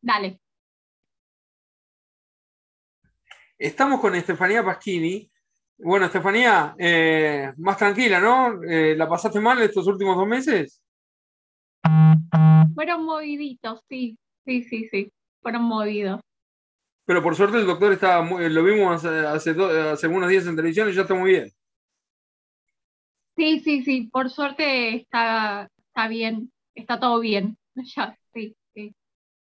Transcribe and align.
Dale. 0.00 0.40
Estamos 3.58 4.00
con 4.00 4.14
Estefanía 4.14 4.64
Pasquini. 4.64 5.30
Bueno, 5.78 6.06
Estefanía, 6.06 6.74
eh, 6.78 7.52
más 7.58 7.76
tranquila, 7.76 8.20
¿no? 8.20 8.62
Eh, 8.62 8.96
¿La 8.96 9.08
pasaste 9.08 9.40
mal 9.40 9.60
estos 9.62 9.86
últimos 9.86 10.16
dos 10.16 10.26
meses? 10.26 10.82
Fueron 12.74 13.04
moviditos, 13.04 13.84
sí, 13.88 14.18
sí, 14.44 14.62
sí, 14.62 14.88
sí, 14.88 15.12
fueron 15.40 15.62
movidos. 15.62 16.20
Pero 17.04 17.22
por 17.22 17.34
suerte 17.34 17.58
el 17.58 17.66
doctor 17.66 17.92
está, 17.92 18.22
lo 18.22 18.64
vimos 18.64 19.04
hace, 19.04 19.54
hace, 19.54 20.06
unos 20.08 20.28
días 20.28 20.46
en 20.46 20.56
televisión 20.56 20.88
y 20.88 20.92
ya 20.92 21.02
está 21.02 21.14
muy 21.14 21.30
bien. 21.30 21.50
Sí, 23.36 23.60
sí, 23.60 23.82
sí, 23.82 24.08
por 24.12 24.30
suerte 24.30 24.96
está, 24.96 25.68
está 25.86 26.08
bien, 26.08 26.52
está 26.74 27.00
todo 27.00 27.20
bien. 27.20 27.56
Ya, 27.96 28.18
sí. 28.34 28.56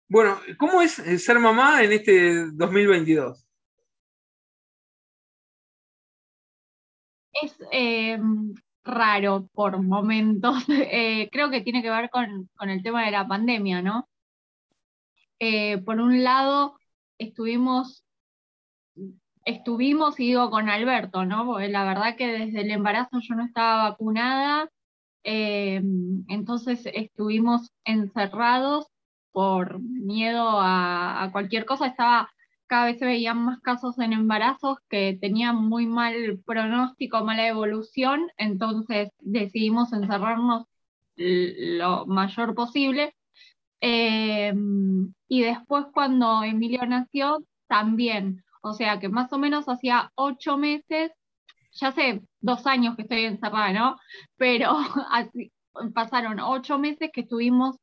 Bueno, 0.07 0.37
¿cómo 0.59 0.81
es 0.81 0.93
ser 0.93 1.39
mamá 1.39 1.83
en 1.83 1.91
este 1.91 2.51
2022? 2.51 3.45
Es 7.33 7.57
eh, 7.71 8.19
raro 8.83 9.47
por 9.53 9.81
momentos. 9.81 10.63
Eh, 10.91 11.29
creo 11.31 11.49
que 11.49 11.61
tiene 11.61 11.81
que 11.81 11.89
ver 11.89 12.09
con, 12.09 12.49
el 12.69 12.83
tema 12.83 13.05
de 13.05 13.11
la 13.11 13.27
pandemia, 13.27 13.81
¿no? 13.81 14.07
Eh, 15.39 15.79
por 15.79 15.99
un 15.99 16.23
lado, 16.23 16.77
estuvimos, 17.17 18.05
estuvimos, 19.43 20.19
y 20.19 20.27
digo 20.27 20.49
con 20.51 20.69
Alberto, 20.69 21.25
¿no? 21.25 21.45
Porque 21.45 21.67
la 21.69 21.83
verdad 21.85 22.15
que 22.15 22.27
desde 22.27 22.61
el 22.61 22.71
embarazo 22.71 23.19
yo 23.21 23.35
no 23.35 23.45
estaba 23.45 23.89
vacunada, 23.89 24.69
entonces 25.23 26.85
estuvimos 26.85 27.71
encerrados 27.83 28.94
por 29.35 29.81
miedo 29.81 30.47
a, 30.61 31.29
cualquier 31.33 31.65
cosa. 31.65 31.87
Estaba 31.87 32.31
cada 32.67 32.85
vez 32.85 32.99
se 32.99 33.05
veían 33.05 33.37
más 33.45 33.59
casos 33.59 33.99
en 33.99 34.13
embarazos 34.13 34.77
que 34.89 35.17
tenían 35.21 35.57
muy 35.57 35.85
mal 35.87 36.41
pronóstico, 36.45 37.23
mala 37.25 37.47
evolución, 37.47 38.31
entonces 38.37 39.09
decidimos 39.19 39.91
encerrarnos 39.93 40.65
lo 41.17 42.05
mayor 42.07 42.55
posible. 42.55 43.13
Em, 43.81 45.13
y 45.27 45.41
después 45.43 45.85
cuando 45.93 46.43
Emilio 46.43 46.85
nació, 46.87 47.39
también, 47.67 48.43
o 48.61 48.73
sea 48.73 48.99
que 48.99 49.09
más 49.09 49.33
o 49.33 49.37
menos 49.37 49.67
hacía 49.67 50.11
ocho 50.15 50.57
meses, 50.57 51.11
ya 51.73 51.89
hace 51.89 52.21
dos 52.39 52.65
años 52.67 52.95
que 52.95 53.03
estoy 53.03 53.25
encerrada, 53.25 53.73
¿no? 53.73 53.97
Pero 54.37 54.77
así, 55.11 55.51
pasaron 55.93 56.39
ocho 56.39 56.79
meses 56.79 57.09
que 57.13 57.21
estuvimos 57.21 57.77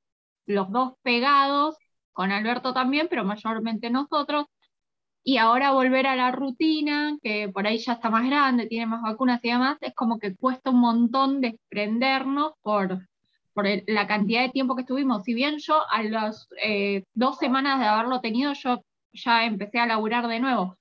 los 0.47 0.71
dos 0.71 0.95
pegados, 1.03 1.77
con 2.13 2.33
Alberto 2.33 2.75
también, 2.75 3.07
pero 3.09 3.25
mayormente 3.25 3.91
nosotros, 3.91 4.47
y 5.25 5.39
ahora 5.39 5.73
volver 5.73 6.07
a 6.07 6.17
la 6.17 6.33
rutina, 6.33 7.17
que 7.23 7.49
por 7.49 7.67
ahí 7.67 7.79
ya 7.79 7.95
está 7.95 8.11
más 8.11 8.27
grande, 8.27 8.67
tiene 8.67 8.87
más 8.87 9.03
vacunas 9.03 9.41
y 9.45 9.51
demás, 9.51 9.79
es 9.81 9.95
como 9.95 10.19
que 10.19 10.35
cuesta 10.37 10.71
un 10.71 10.81
montón 10.81 11.41
desprendernos 11.41 12.53
por, 12.63 13.09
por 13.55 13.67
la 13.87 14.07
cantidad 14.09 14.43
de 14.43 14.51
tiempo 14.51 14.75
que 14.75 14.83
estuvimos. 14.83 15.23
Si 15.25 15.35
bien 15.35 15.59
yo 15.59 15.81
a 15.91 16.03
las 16.03 16.49
eh, 16.63 17.05
dos 17.15 17.39
semanas 17.39 17.79
de 17.79 17.87
haberlo 17.87 18.21
tenido, 18.21 18.53
yo 18.55 18.83
ya 19.13 19.45
empecé 19.45 19.79
a 19.79 19.87
laburar 19.87 20.27
de 20.29 20.41
nuevo, 20.41 20.77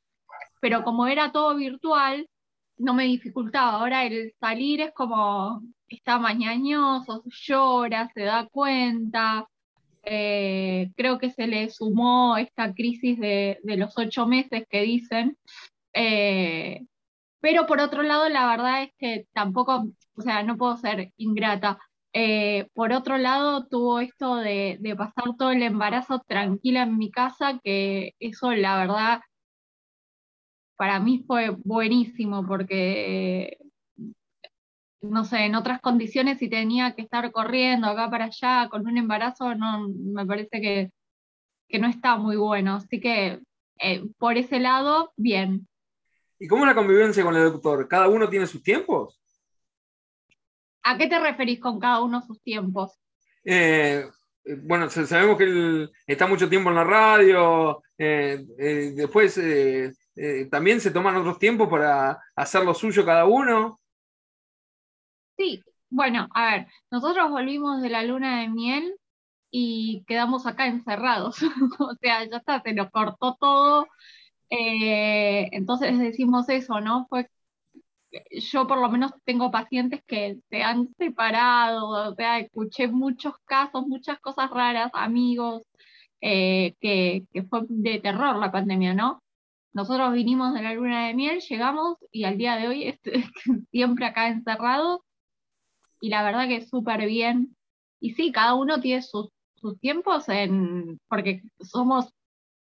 pero 0.61 0.83
como 0.83 1.07
era 1.07 1.31
todo 1.31 1.55
virtual, 1.55 2.27
no 2.77 2.93
me 2.93 3.05
dificultaba. 3.05 3.73
Ahora 3.73 4.05
el 4.05 4.33
salir 4.39 4.81
es 4.81 4.93
como 4.93 5.61
está 5.87 6.17
mañañoso, 6.19 7.23
llora, 7.25 8.09
se 8.13 8.23
da 8.23 8.47
cuenta, 8.51 9.47
eh, 10.03 10.91
creo 10.95 11.17
que 11.19 11.31
se 11.31 11.47
le 11.47 11.69
sumó 11.69 12.37
esta 12.37 12.73
crisis 12.73 13.19
de, 13.19 13.59
los 13.63 13.97
ocho 13.97 14.27
meses 14.27 14.65
que 14.69 14.81
dicen. 14.81 15.37
Eh, 15.93 16.81
pero 17.41 17.65
por 17.67 17.79
otro 17.81 18.03
lado, 18.03 18.29
la 18.29 18.47
verdad 18.47 18.83
es 18.83 18.91
que 18.97 19.27
tampoco, 19.33 19.87
o 20.15 20.21
sea, 20.21 20.43
no 20.43 20.57
puedo 20.57 20.77
ser 20.77 21.11
ingrata. 21.17 21.79
Eh, 22.13 22.67
por 22.73 22.93
otro 22.93 23.17
lado, 23.17 23.67
tuvo 23.67 23.99
esto 23.99 24.35
de, 24.35 24.77
de, 24.81 24.95
pasar 24.95 25.35
todo 25.37 25.51
el 25.51 25.63
embarazo 25.63 26.19
tranquila 26.27 26.83
en 26.83 26.97
mi 26.97 27.11
casa, 27.11 27.59
que 27.63 28.13
eso 28.19 28.51
la 28.53 28.77
verdad 28.77 29.21
para 30.81 30.99
mí 30.99 31.23
fue 31.27 31.51
buenísimo 31.51 32.43
porque 32.43 33.55
no 35.01 35.25
sé, 35.25 35.45
en 35.45 35.55
otras 35.55 35.81
condiciones 35.81 36.37
si 36.37 36.49
tenía 36.49 36.93
que 36.93 37.01
estar 37.01 37.31
corriendo 37.31 37.87
acá 37.87 38.09
para 38.09 38.25
allá 38.25 38.69
con 38.69 38.87
un 38.87 38.97
embarazo, 38.97 39.55
no, 39.55 39.89
me 39.89 40.25
parece 40.25 40.61
que, 40.61 40.91
no 41.79 41.87
está 41.87 42.17
muy 42.17 42.35
bueno. 42.35 42.75
Así 42.75 42.99
que 42.99 43.39
eh, 43.79 44.03
por 44.17 44.37
ese 44.37 44.59
lado, 44.59 45.11
bien. 45.17 45.67
¿Y 46.39 46.47
cómo 46.47 46.63
es 46.63 46.67
la 46.67 46.75
convivencia 46.75 47.23
con 47.23 47.35
el 47.35 47.43
doctor? 47.43 47.87
¿Cada 47.87 48.07
uno 48.07 48.29
tiene 48.29 48.45
sus 48.45 48.61
tiempos? 48.61 49.19
¿A 50.83 50.97
qué 50.97 51.07
te 51.07 51.19
referís 51.19 51.59
con 51.59 51.79
cada 51.79 52.01
uno 52.01 52.21
sus 52.21 52.41
tiempos? 52.41 52.99
Eh, 53.43 54.05
bueno, 54.63 54.89
sabemos 54.89 55.37
que 55.37 55.43
él 55.43 55.91
está 56.05 56.27
mucho 56.27 56.49
tiempo 56.49 56.69
en 56.69 56.75
la 56.75 56.83
radio, 56.83 57.81
eh, 57.97 58.43
después 58.95 59.39
también 60.49 60.81
se 60.81 60.91
toman 60.91 61.15
otros 61.15 61.39
tiempos 61.39 61.69
para 61.69 62.19
hacer 62.35 62.63
lo 62.63 62.73
suyo 62.73 63.05
cada 63.05 63.25
uno. 63.25 63.80
Sí, 65.41 65.63
bueno, 65.89 66.27
a 66.35 66.51
ver, 66.51 66.67
nosotros 66.91 67.31
volvimos 67.31 67.81
de 67.81 67.89
la 67.89 68.03
luna 68.03 68.41
de 68.41 68.49
miel 68.49 68.95
y 69.51 70.03
quedamos 70.07 70.45
acá 70.47 70.67
encerrados. 70.67 71.37
o 71.79 71.95
sea, 72.01 72.23
ya 72.29 72.37
está, 72.37 72.61
se 72.61 72.73
nos 72.73 72.91
cortó 72.91 73.37
todo. 73.39 73.87
Eh, 74.49 75.49
entonces 75.53 75.97
decimos 75.99 76.49
eso, 76.49 76.81
¿no? 76.81 77.07
Fue 77.09 77.27
yo 78.31 78.67
por 78.67 78.79
lo 78.79 78.89
menos 78.89 79.11
tengo 79.25 79.51
pacientes 79.51 80.01
que 80.05 80.37
se 80.49 80.63
han 80.63 80.89
separado, 80.97 81.89
o 82.11 82.15
sea, 82.15 82.39
escuché 82.39 82.87
muchos 82.87 83.33
casos, 83.45 83.87
muchas 83.87 84.19
cosas 84.19 84.49
raras, 84.51 84.91
amigos, 84.93 85.63
eh, 86.21 86.75
que, 86.81 87.25
que, 87.33 87.43
fue 87.43 87.61
de 87.69 87.99
terror 87.99 88.37
la 88.37 88.51
pandemia, 88.51 88.93
¿no? 88.93 89.23
Nosotros 89.73 90.13
vinimos 90.13 90.53
de 90.53 90.63
la 90.63 90.73
luna 90.73 91.07
de 91.07 91.13
miel, 91.15 91.41
llegamos 91.41 91.97
y 92.11 92.25
al 92.25 92.37
día 92.37 92.57
de 92.57 92.67
hoy 92.67 92.99
siempre 93.71 94.05
acá 94.05 94.27
encerrados 94.29 95.01
y 96.01 96.09
la 96.09 96.23
verdad 96.23 96.47
que 96.47 96.65
súper 96.65 97.05
bien. 97.07 97.55
Y 98.01 98.13
sí, 98.15 98.31
cada 98.31 98.55
uno 98.55 98.81
tiene 98.81 99.01
sus, 99.03 99.29
tiempos 99.79 100.27
en, 100.29 100.99
porque 101.07 101.43
somos, 101.61 102.13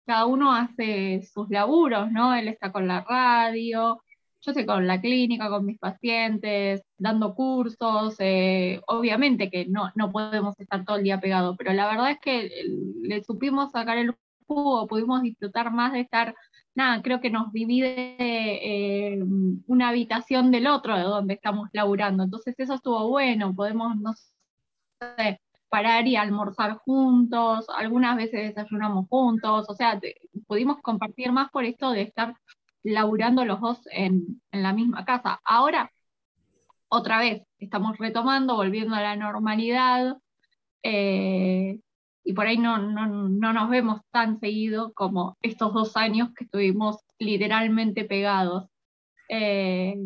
cada 0.06 0.26
uno 0.26 0.52
hace 0.54 1.22
sus 1.32 1.48
laburos, 1.50 2.10
¿no? 2.12 2.34
Él 2.34 2.48
está 2.48 2.72
con 2.72 2.88
la 2.88 3.02
radio, 3.02 4.02
yo 4.40 4.52
estoy 4.52 4.66
con 4.66 4.86
la 4.86 5.00
clínica, 5.00 5.48
con 5.48 5.66
mis 5.66 5.78
pacientes, 5.78 6.82
dando 6.98 7.34
cursos, 7.34 8.16
eh, 8.18 8.80
obviamente 8.88 9.50
que 9.50 9.66
no, 9.66 9.92
no 9.94 10.10
podemos 10.10 10.58
estar 10.58 10.84
todo 10.84 10.96
el 10.96 11.04
día 11.04 11.20
pegados, 11.20 11.56
pero 11.58 11.72
la 11.72 11.86
verdad 11.86 12.10
es 12.12 12.18
que 12.20 12.50
le 13.02 13.22
supimos 13.22 13.70
sacar 13.72 13.98
el 13.98 14.14
jugo, 14.46 14.86
pudimos 14.88 15.22
disfrutar 15.22 15.72
más 15.72 15.92
de 15.92 16.00
estar 16.00 16.34
nada, 16.74 17.02
creo 17.02 17.20
que 17.20 17.30
nos 17.30 17.52
divide 17.52 18.16
eh, 18.18 19.22
una 19.66 19.88
habitación 19.88 20.50
del 20.50 20.66
otro 20.66 20.96
de 20.96 21.02
donde 21.02 21.34
estamos 21.34 21.68
laburando. 21.72 22.24
Entonces 22.24 22.54
eso 22.58 22.74
estuvo 22.74 23.08
bueno, 23.08 23.54
podemos, 23.54 23.96
no 23.96 24.14
parar 25.70 26.06
y 26.06 26.16
almorzar 26.16 26.78
juntos, 26.78 27.66
algunas 27.70 28.16
veces 28.16 28.54
desayunamos 28.54 29.06
juntos, 29.08 29.66
o 29.68 29.74
sea, 29.74 29.98
pudimos 30.46 30.78
compartir 30.82 31.32
más 31.32 31.50
por 31.50 31.64
esto 31.64 31.92
de 31.92 32.02
estar 32.02 32.34
laburando 32.82 33.44
los 33.44 33.60
dos 33.60 33.80
en, 33.90 34.42
la 34.52 34.72
misma 34.72 35.04
casa. 35.04 35.40
Ahora, 35.44 35.90
otra 36.88 37.18
vez, 37.18 37.42
estamos 37.58 37.96
retomando, 37.98 38.56
volviendo 38.56 38.96
a 38.96 39.00
la 39.00 39.16
normalidad. 39.16 40.16
Eh, 40.82 41.78
y 42.24 42.32
por 42.32 42.46
ahí 42.46 42.58
no, 42.58 42.78
no, 42.78 43.06
no 43.28 43.52
nos 43.52 43.70
vemos 43.70 44.00
tan 44.10 44.38
seguido 44.40 44.92
como 44.92 45.36
estos 45.42 45.72
dos 45.72 45.96
años 45.96 46.30
que 46.36 46.44
estuvimos 46.44 46.98
literalmente 47.18 48.04
pegados. 48.04 48.68
Eh, 49.28 49.96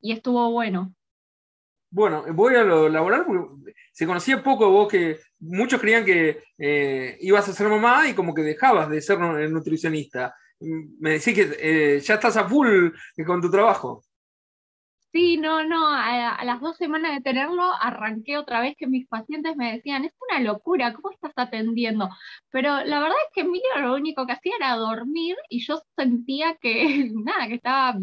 y 0.00 0.12
estuvo 0.12 0.50
bueno. 0.50 0.94
Bueno, 1.90 2.24
voy 2.34 2.56
a 2.56 2.64
lo 2.64 2.88
laboral 2.88 3.24
porque 3.26 3.72
se 3.92 4.06
conocía 4.06 4.42
poco 4.42 4.70
vos 4.70 4.88
que 4.88 5.18
muchos 5.38 5.80
creían 5.80 6.04
que 6.04 6.42
eh, 6.58 7.16
ibas 7.20 7.48
a 7.48 7.52
ser 7.52 7.68
mamá 7.68 8.08
y 8.08 8.14
como 8.14 8.34
que 8.34 8.42
dejabas 8.42 8.90
de 8.90 9.00
ser 9.00 9.18
nutricionista. 9.18 10.34
Me 10.60 11.12
decís 11.12 11.34
que 11.34 11.56
eh, 11.58 12.00
ya 12.00 12.14
estás 12.14 12.36
a 12.36 12.48
full 12.48 12.90
con 13.24 13.40
tu 13.40 13.50
trabajo. 13.50 14.04
Sí, 15.16 15.38
no, 15.38 15.64
no, 15.64 15.88
a, 15.88 16.44
las 16.44 16.60
dos 16.60 16.76
semanas 16.76 17.14
de 17.14 17.22
tenerlo 17.22 17.62
arranqué 17.80 18.36
otra 18.36 18.60
vez 18.60 18.74
que 18.76 18.86
mis 18.86 19.08
pacientes 19.08 19.56
me 19.56 19.72
decían, 19.72 20.04
es 20.04 20.12
una 20.28 20.40
locura, 20.40 20.92
¿cómo 20.92 21.10
estás 21.10 21.32
atendiendo? 21.36 22.10
Pero 22.50 22.84
la 22.84 23.00
verdad 23.00 23.16
es 23.24 23.32
que 23.32 23.40
Emilio 23.40 23.66
lo 23.80 23.94
único 23.94 24.26
que 24.26 24.32
hacía 24.34 24.56
era 24.56 24.76
dormir 24.76 25.34
y 25.48 25.64
yo 25.64 25.80
sentía 25.96 26.56
que, 26.56 27.10
nada, 27.14 27.48
que 27.48 27.54
estaba 27.54 27.98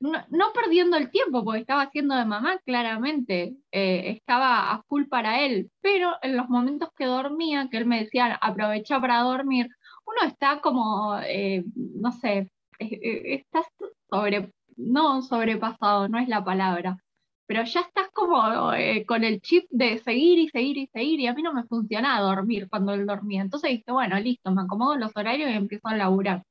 no, 0.00 0.52
perdiendo 0.54 0.96
el 0.96 1.10
tiempo, 1.10 1.44
porque 1.44 1.60
estaba 1.60 1.82
haciendo 1.82 2.16
de 2.16 2.24
mamá, 2.24 2.58
claramente, 2.64 3.54
eh, 3.70 4.10
estaba 4.10 4.72
a 4.72 4.82
full 4.88 5.04
para 5.04 5.44
él, 5.44 5.70
pero 5.80 6.16
en 6.22 6.36
los 6.36 6.48
momentos 6.48 6.88
que 6.96 7.04
dormía, 7.06 7.68
que 7.70 7.76
él 7.78 7.86
me 7.86 8.00
decía, 8.02 8.34
aprovecha 8.42 9.00
para 9.00 9.20
dormir, 9.20 9.68
uno 10.04 10.28
está 10.28 10.60
como, 10.60 11.16
eh, 11.20 11.62
no 11.76 12.10
sé, 12.12 12.50
estás 12.78 13.66
sobre, 14.10 14.50
no 14.80 15.22
sobrepasado, 15.22 16.08
no 16.08 16.18
es 16.18 16.28
la 16.28 16.44
palabra, 16.44 16.98
pero 17.46 17.64
ya 17.64 17.80
estás 17.80 18.08
como 18.12 18.72
eh, 18.74 19.04
con 19.06 19.24
el 19.24 19.40
chip 19.40 19.66
de 19.70 19.98
seguir 19.98 20.38
y 20.38 20.48
seguir 20.50 20.78
y 20.78 20.86
seguir, 20.88 21.20
y 21.20 21.26
a 21.26 21.34
mí 21.34 21.42
no 21.42 21.52
me 21.52 21.64
funcionaba 21.64 22.20
dormir 22.20 22.68
cuando 22.70 22.96
dormía. 22.96 23.42
Entonces 23.42 23.70
dije, 23.70 23.90
bueno, 23.92 24.18
listo, 24.20 24.52
me 24.52 24.62
acomodo 24.62 24.96
los 24.96 25.12
horarios 25.16 25.50
y 25.50 25.54
empiezo 25.54 25.88
a 25.88 25.96
laburar. 25.96 26.44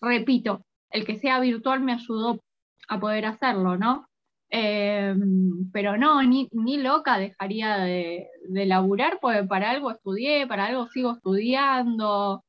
Repito, 0.00 0.64
el 0.90 1.04
que 1.04 1.18
sea 1.18 1.40
virtual 1.40 1.80
me 1.80 1.94
ayudó 1.94 2.40
a 2.88 3.00
poder 3.00 3.26
hacerlo, 3.26 3.76
¿no? 3.76 4.08
Em, 4.50 5.70
pero 5.72 5.96
no, 5.96 6.22
ni, 6.22 6.48
ni 6.52 6.76
loca 6.76 7.18
dejaría 7.18 7.78
de, 7.78 8.28
de, 8.48 8.66
laburar, 8.66 9.18
porque 9.20 9.42
para 9.44 9.70
algo 9.70 9.90
estudié, 9.90 10.46
para 10.46 10.66
algo 10.66 10.86
sigo 10.88 11.14
estudiando. 11.14 12.44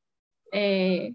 Eh, 0.52 1.14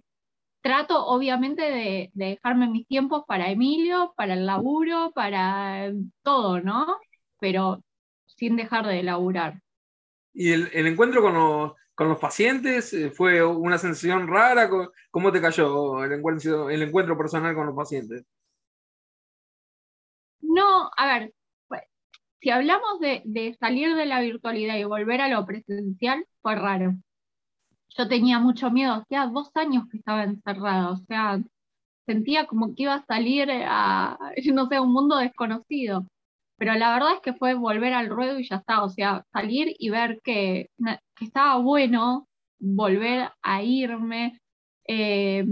trato 0.61 1.05
obviamente 1.07 1.61
de, 1.61 2.11
dejarme 2.13 2.67
mis 2.67 2.87
tiempos 2.87 3.23
para 3.27 3.49
Emilio, 3.49 4.13
para 4.15 4.33
el 4.33 4.45
laburo, 4.45 5.11
para 5.13 5.91
todo, 6.23 6.61
¿no? 6.61 6.97
Pero 7.39 7.83
sin 8.25 8.55
dejar 8.55 8.87
de 8.87 9.03
laburar. 9.03 9.61
¿Y 10.33 10.51
el, 10.51 10.87
encuentro 10.87 11.21
con 11.21 11.33
los, 11.33 11.73
con 11.93 12.07
los, 12.07 12.19
pacientes 12.19 12.93
eh, 12.93 13.11
fue 13.11 13.43
una 13.43 13.77
sensación 13.77 14.27
rara? 14.27 14.69
¿Cómo 15.09 15.31
te 15.31 15.41
cayó 15.41 16.03
el 16.03 16.13
encuentro, 16.13 16.69
el 16.69 16.81
encuentro 16.83 17.17
personal 17.17 17.53
con 17.53 17.65
los 17.65 17.75
pacientes? 17.75 18.23
No, 20.39 20.89
a 20.95 21.05
ver, 21.07 21.33
pues, 21.67 21.81
si 22.39 22.49
hablamos 22.49 22.99
de, 22.99 23.21
de 23.25 23.55
salir 23.59 23.95
de 23.95 24.05
la 24.05 24.21
virtualidad 24.21 24.77
y 24.77 24.83
volver 24.83 25.21
a 25.21 25.27
lo 25.27 25.45
presencial, 25.45 26.25
fue 26.41 26.55
raro 26.55 26.95
yo 27.97 28.07
tenía 28.07 28.39
mucho 28.39 28.71
miedo, 28.71 28.93
hacía 28.93 29.27
dos 29.27 29.51
años 29.55 29.85
que 29.91 29.97
estaba 29.97 30.23
encerrada, 30.23 30.91
o 30.91 30.97
sea, 30.97 31.39
sentía 32.05 32.45
como 32.45 32.75
que 32.75 32.83
iba 32.83 32.95
a 32.95 33.05
salir 33.05 33.49
a, 33.51 34.17
no 34.53 34.67
sé, 34.67 34.79
un 34.79 34.93
mundo 34.93 35.17
desconocido. 35.17 36.05
Pero 36.57 36.75
la 36.75 36.93
verdad 36.93 37.13
es 37.15 37.21
que 37.21 37.33
fue 37.33 37.55
volver 37.55 37.93
al 37.93 38.09
ruedo 38.09 38.39
y 38.39 38.47
ya 38.47 38.57
está, 38.57 38.83
o 38.83 38.89
sea, 38.89 39.25
salir 39.33 39.73
y 39.79 39.89
ver 39.89 40.19
que, 40.23 40.69
estaba 41.19 41.57
bueno 41.57 42.27
volver 42.59 43.31
a 43.41 43.63
irme. 43.63 44.39
Eh, 44.87 45.43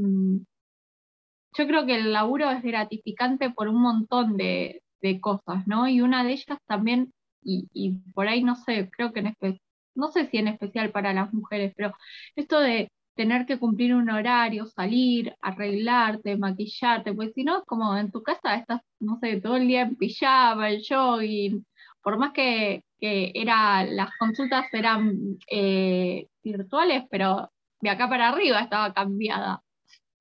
yo 1.58 1.68
creo 1.68 1.86
que 1.86 1.96
el 1.96 2.14
laburo 2.14 2.50
es 2.52 2.62
gratificante 2.64 3.50
por 3.50 3.68
un 3.68 3.82
montón 3.82 4.38
de, 4.38 4.82
cosas, 5.22 5.66
¿no? 5.66 5.88
Y 5.88 6.02
una 6.02 6.24
de 6.24 6.34
ellas 6.34 6.60
también, 6.68 7.12
y, 7.42 7.92
por 8.14 8.28
ahí 8.28 8.44
no 8.44 8.56
sé, 8.56 8.90
creo 8.92 9.12
que 9.12 9.22
en, 9.22 9.28
especial 9.28 9.62
no 9.96 10.10
sé 10.12 10.28
si 10.28 10.38
en 10.38 10.48
especial 10.50 10.92
para 10.92 11.14
las 11.14 11.34
mujeres, 11.34 11.74
pero 11.76 11.94
esto 12.36 12.60
de 12.60 12.92
tener 13.16 13.46
que 13.46 13.60
cumplir 13.60 13.94
un 13.96 14.10
horario, 14.10 14.66
salir, 14.66 15.36
arreglarte, 15.42 16.38
maquillarte, 16.38 17.14
pues 17.14 17.34
si 17.36 17.44
no, 17.44 17.64
como 17.66 17.98
en 17.98 18.12
tu 18.12 18.24
casa 18.24 18.56
estás, 18.56 18.82
no 19.00 19.20
sé, 19.20 19.42
todo 19.42 19.58
el 19.58 19.68
día 19.68 19.82
en 19.82 19.98
pijama, 19.98 20.70
el 20.70 20.82
jogging, 20.88 21.66
por 22.02 22.18
más 22.18 22.32
que, 22.34 22.84
era, 23.02 23.84
las 23.86 24.10
consultas 24.18 24.66
eran 24.74 25.38
eh, 25.50 26.28
virtuales, 26.44 27.04
pero 27.10 27.52
de 27.82 27.90
acá 27.90 28.10
para 28.10 28.30
arriba 28.30 28.62
estaba 28.62 28.94
cambiada. 28.94 29.62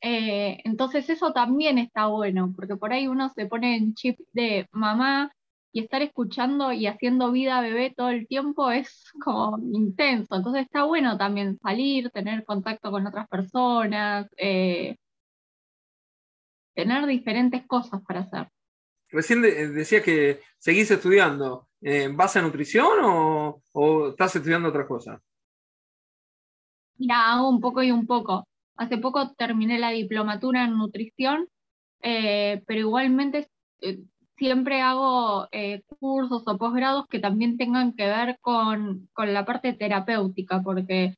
Eh, 0.01 0.61
entonces 0.65 1.09
eso 1.11 1.33
también 1.33 1.79
está 1.79 2.07
bueno, 2.07 2.53
porque 2.57 2.77
por 2.77 2.93
ahí 2.93 3.09
uno 3.09 3.29
se 3.31 3.47
pone 3.47 3.77
en 3.77 3.95
chip 3.95 4.19
de 4.33 4.69
mamá, 4.73 5.33
y 5.73 5.81
estar 5.81 6.03
escuchando 6.03 6.73
y 6.73 6.87
haciendo 6.87 7.31
vida 7.31 7.61
bebé 7.61 7.93
todo 7.95 8.11
el 8.11 8.27
tiempo 8.27 8.71
es 8.71 9.13
como 9.25 9.59
intenso. 9.73 10.37
Entonces 10.37 10.65
está 10.65 10.85
bueno 10.85 11.17
también 11.19 11.59
salir, 11.59 12.11
tener 12.11 12.45
contacto 12.45 12.91
con 12.91 13.07
otras 13.07 13.29
personas, 13.29 14.29
eh, 14.37 14.97
tener 16.75 17.07
diferentes 17.07 17.67
cosas 17.67 18.01
para 18.07 18.21
hacer. 18.21 18.49
Recién 19.11 19.43
decías 19.43 20.03
que 20.03 20.41
seguís 20.59 20.91
estudiando. 20.91 21.67
¿En 21.81 22.17
base 22.17 22.39
a 22.39 22.43
nutrición 22.43 22.99
o, 23.03 24.09
estás 24.09 24.35
estudiando 24.37 24.69
otra 24.69 24.87
cosa? 24.87 25.21
Mira, 26.97 27.33
hago 27.33 27.49
un 27.49 27.61
poco 27.61 27.83
y 27.83 27.93
un 27.93 28.07
poco. 28.07 28.49
Hace 28.77 28.99
poco 28.99 29.33
terminé 29.35 29.79
la 29.79 29.91
diplomatura 29.91 30.65
en 30.65 30.77
nutrición, 30.77 31.49
eh, 32.03 32.63
pero 32.67 32.81
igualmente 32.81 33.49
eh, 33.81 34.01
siempre 34.39 34.81
hago 34.81 35.49
eh, 35.53 35.83
cursos 36.01 36.45
o 36.47 36.59
posgrados 36.59 37.07
que 37.09 37.19
también 37.19 37.59
tengan 37.59 37.93
que 37.95 38.07
ver 38.07 38.39
con, 38.41 39.09
la 39.17 39.45
parte 39.45 39.73
terapéutica, 39.75 40.63
porque 40.63 41.17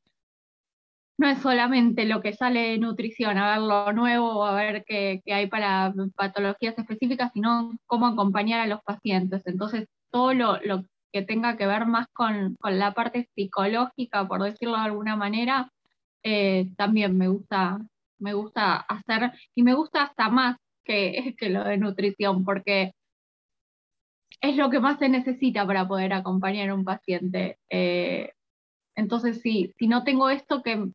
no 1.17 1.29
es 1.29 1.39
solamente 1.39 2.05
lo 2.05 2.21
que 2.21 2.33
sale 2.33 2.71
de 2.71 2.77
nutrición, 2.79 3.37
a 3.37 3.51
ver 3.51 3.61
lo 3.61 3.93
nuevo, 3.93 4.45
a 4.45 4.55
ver 4.55 4.83
qué, 4.85 5.21
hay 5.27 5.47
para 5.47 5.93
patologías 6.15 6.77
específicas, 6.77 7.31
sino 7.33 7.71
cómo 7.85 8.07
acompañar 8.07 8.61
a 8.61 8.67
los 8.67 8.81
pacientes. 8.81 9.43
Entonces, 9.45 9.87
todo 10.09 10.33
lo, 10.33 10.59
que 11.13 11.21
tenga 11.21 11.57
que 11.57 11.67
ver 11.67 11.85
más 11.85 12.07
con, 12.13 12.57
la 12.63 12.93
parte 12.93 13.29
psicológica, 13.35 14.27
por 14.27 14.43
decirlo 14.43 14.77
de 14.77 14.83
alguna 14.83 15.15
manera, 15.15 15.71
eh, 16.23 16.69
también 16.77 17.17
me 17.17 17.27
gusta, 17.27 17.79
me 18.19 18.33
gusta 18.33 18.77
hacer, 18.77 19.31
y 19.55 19.63
me 19.63 19.73
gusta 19.75 20.03
hasta 20.03 20.29
más 20.29 20.57
que, 20.83 21.35
que 21.37 21.49
lo 21.49 21.63
de 21.63 21.77
nutrición, 21.77 22.43
porque 22.45 22.93
es 24.41 24.57
lo 24.57 24.69
que 24.69 24.79
más 24.79 24.99
se 24.99 25.07
necesita 25.07 25.65
para 25.65 25.87
poder 25.87 26.13
acompañar 26.13 26.69
a 26.69 26.75
un 26.75 26.83
paciente. 26.83 27.59
Eh, 27.69 28.33
entonces, 28.95 29.41
sí, 29.41 29.73
si 29.77 29.87
no 29.87 30.03
tengo 30.03 30.29
esto 30.29 30.63
que 30.63 30.89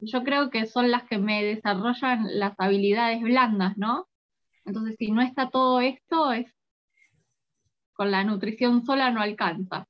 yo 0.00 0.24
creo 0.24 0.50
que 0.50 0.66
son 0.66 0.90
las 0.90 1.04
que 1.04 1.18
me 1.18 1.44
desarrollan 1.44 2.38
las 2.38 2.54
habilidades 2.58 3.20
blandas, 3.20 3.76
¿no? 3.76 4.08
Entonces, 4.64 4.96
si 4.98 5.10
no 5.10 5.20
está 5.20 5.50
todo 5.50 5.80
esto, 5.80 6.32
es 6.32 6.46
con 7.92 8.10
la 8.10 8.24
nutrición 8.24 8.84
sola 8.84 9.10
no 9.10 9.20
alcanza. 9.20 9.86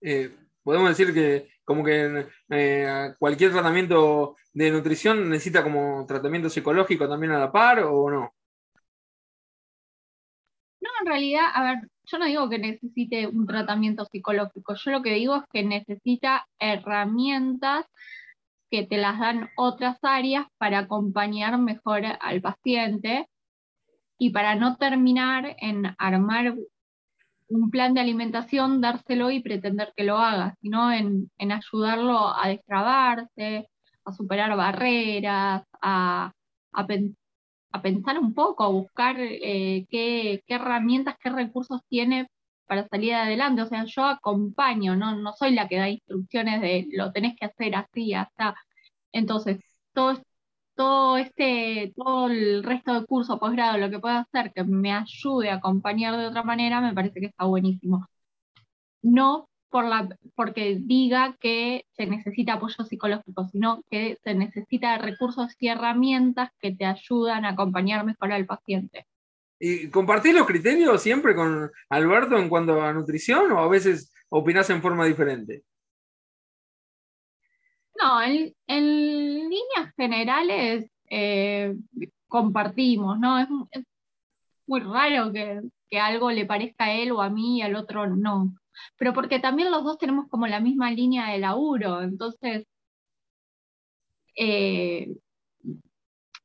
Eh, 0.00 0.34
podemos 0.62 0.88
decir 0.88 1.12
que 1.12 1.50
como 1.64 1.84
que 1.84 2.26
eh, 2.50 3.14
cualquier 3.18 3.52
tratamiento 3.52 4.36
de 4.52 4.70
nutrición 4.70 5.28
necesita 5.28 5.62
como 5.62 6.04
tratamiento 6.06 6.48
psicológico 6.48 7.08
también 7.08 7.32
a 7.32 7.38
la 7.38 7.52
par 7.52 7.80
o 7.80 8.10
no? 8.10 8.34
En 11.04 11.10
realidad, 11.10 11.44
a 11.54 11.62
ver, 11.62 11.90
yo 12.04 12.18
no 12.18 12.24
digo 12.24 12.48
que 12.48 12.58
necesite 12.58 13.26
un 13.26 13.46
tratamiento 13.46 14.06
psicológico, 14.06 14.74
yo 14.74 14.90
lo 14.90 15.02
que 15.02 15.12
digo 15.12 15.36
es 15.36 15.42
que 15.52 15.62
necesita 15.62 16.46
herramientas 16.58 17.86
que 18.70 18.86
te 18.86 18.96
las 18.96 19.18
dan 19.20 19.50
otras 19.56 19.98
áreas 20.02 20.46
para 20.58 20.80
acompañar 20.80 21.58
mejor 21.58 22.02
al 22.20 22.40
paciente 22.40 23.28
y 24.18 24.30
para 24.30 24.54
no 24.54 24.76
terminar 24.76 25.56
en 25.60 25.94
armar 25.98 26.54
un 27.48 27.70
plan 27.70 27.92
de 27.92 28.00
alimentación, 28.00 28.80
dárselo 28.80 29.30
y 29.30 29.40
pretender 29.40 29.92
que 29.94 30.04
lo 30.04 30.16
haga, 30.16 30.56
sino 30.62 30.90
en, 30.90 31.30
ayudarlo 31.38 32.34
a 32.34 32.48
destrabarse, 32.48 33.68
a 34.04 34.12
superar 34.12 34.56
barreras, 34.56 35.64
a, 35.82 36.32
a, 36.72 36.86
a 37.74 37.82
pensar 37.82 38.18
un 38.18 38.34
poco, 38.34 38.64
a 38.64 38.68
buscar 38.68 39.16
eh, 39.20 39.86
qué, 39.90 40.42
herramientas, 40.48 41.16
qué 41.20 41.30
recursos 41.30 41.80
tiene 41.88 42.28
para 42.66 42.86
salir 42.88 43.14
adelante. 43.14 43.62
O 43.62 43.66
sea, 43.66 43.84
yo 43.84 44.04
acompaño, 44.06 44.96
no, 44.96 45.16
no 45.16 45.32
soy 45.34 45.52
la 45.54 45.68
que 45.68 45.78
da 45.78 45.88
instrucciones 45.90 46.60
de 46.62 46.86
lo 46.92 47.12
tenés 47.12 47.36
que 47.36 47.46
hacer 47.46 47.74
así, 47.76 48.14
hasta. 48.14 48.54
Entonces, 49.12 49.58
todo, 49.92 50.20
todo 50.74 51.18
este, 51.18 51.92
todo 51.96 52.28
el 52.28 52.62
resto 52.64 52.94
de 53.00 53.06
curso, 53.06 53.38
posgrado, 53.40 53.78
lo 53.78 53.90
que 53.90 53.98
pueda 54.00 54.20
hacer 54.20 54.52
que 54.52 54.64
me 54.64 54.92
ayude 54.92 55.50
a 55.50 55.56
acompañar 55.56 56.16
de 56.16 56.26
otra 56.26 56.42
manera, 56.44 56.80
me 56.80 56.94
parece 56.94 57.20
que 57.20 57.26
está 57.26 57.44
buenísimo. 57.46 58.06
No 59.02 59.48
por 59.74 59.86
la, 59.86 60.08
porque 60.36 60.76
diga 60.78 61.36
que 61.40 61.84
se 61.96 62.06
necesita 62.06 62.52
apoyo 62.52 62.84
psicológico, 62.84 63.48
sino 63.48 63.82
que 63.90 64.16
se 64.22 64.32
necesita 64.32 64.98
recursos 64.98 65.56
y 65.58 65.66
herramientas 65.66 66.52
que 66.60 66.72
te 66.76 66.84
ayudan 66.84 67.44
a 67.44 67.48
acompañar 67.48 68.06
mejor 68.06 68.30
al 68.30 68.46
paciente. 68.46 69.04
¿Y 69.58 69.90
compartís 69.90 70.32
los 70.32 70.46
criterios 70.46 71.02
siempre 71.02 71.34
con 71.34 71.72
Alberto 71.88 72.38
en 72.38 72.48
cuanto 72.48 72.80
a 72.80 72.92
nutrición 72.92 73.50
o 73.50 73.58
a 73.58 73.68
veces 73.68 74.14
opinás 74.28 74.70
en 74.70 74.80
forma 74.80 75.06
diferente? 75.06 75.64
No, 78.00 78.22
en, 78.22 78.54
líneas 78.68 79.92
generales 79.96 80.88
eh, 81.10 81.74
compartimos, 82.28 83.18
¿no? 83.18 83.40
Es, 83.40 83.48
muy 84.68 84.82
raro 84.82 85.32
que, 85.32 85.62
que 85.90 85.98
algo 85.98 86.30
le 86.30 86.46
parezca 86.46 86.84
a 86.84 86.92
él 86.92 87.10
o 87.10 87.20
a 87.20 87.28
mí 87.28 87.58
y 87.58 87.62
al 87.62 87.74
otro 87.74 88.06
no 88.06 88.54
pero 88.96 89.12
porque 89.12 89.38
también 89.40 89.70
los 89.70 89.84
dos 89.84 89.98
tenemos 89.98 90.28
como 90.28 90.46
la 90.46 90.60
misma 90.60 90.90
línea 90.90 91.30
de 91.30 91.38
laburo, 91.38 92.02
entonces 92.02 92.66
eh, 94.36 95.14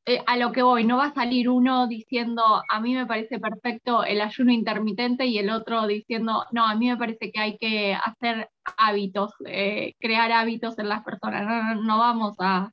eh, 0.05 0.24
a 0.25 0.38
lo 0.38 0.51
que 0.51 0.63
voy, 0.63 0.86
no 0.86 0.98
va 0.98 1.05
a 1.05 1.13
salir 1.13 1.50
uno 1.50 1.88
diciendo, 1.88 2.63
a 2.67 2.81
mí 2.81 2.95
me 2.95 3.05
parece 3.05 3.39
perfecto 3.39 4.03
el 4.03 4.21
ayuno 4.21 4.51
intermitente 4.51 5.25
y 5.27 5.38
el 5.38 5.51
otro 5.51 5.86
diciendo, 5.86 6.45
no, 6.51 6.65
a 6.65 6.75
mí 6.75 6.89
me 6.89 6.98
parece 6.98 7.31
que 7.31 7.39
hay 7.39 7.57
que 7.59 7.93
hacer 7.93 8.50
hábitos, 8.77 9.33
eh, 9.45 9.93
crear 10.00 10.31
hábitos 10.31 10.79
en 10.79 10.89
las 10.89 11.03
personas, 11.03 11.45
no, 11.45 11.83
no 11.83 11.98
vamos 12.00 12.36
a... 12.39 12.71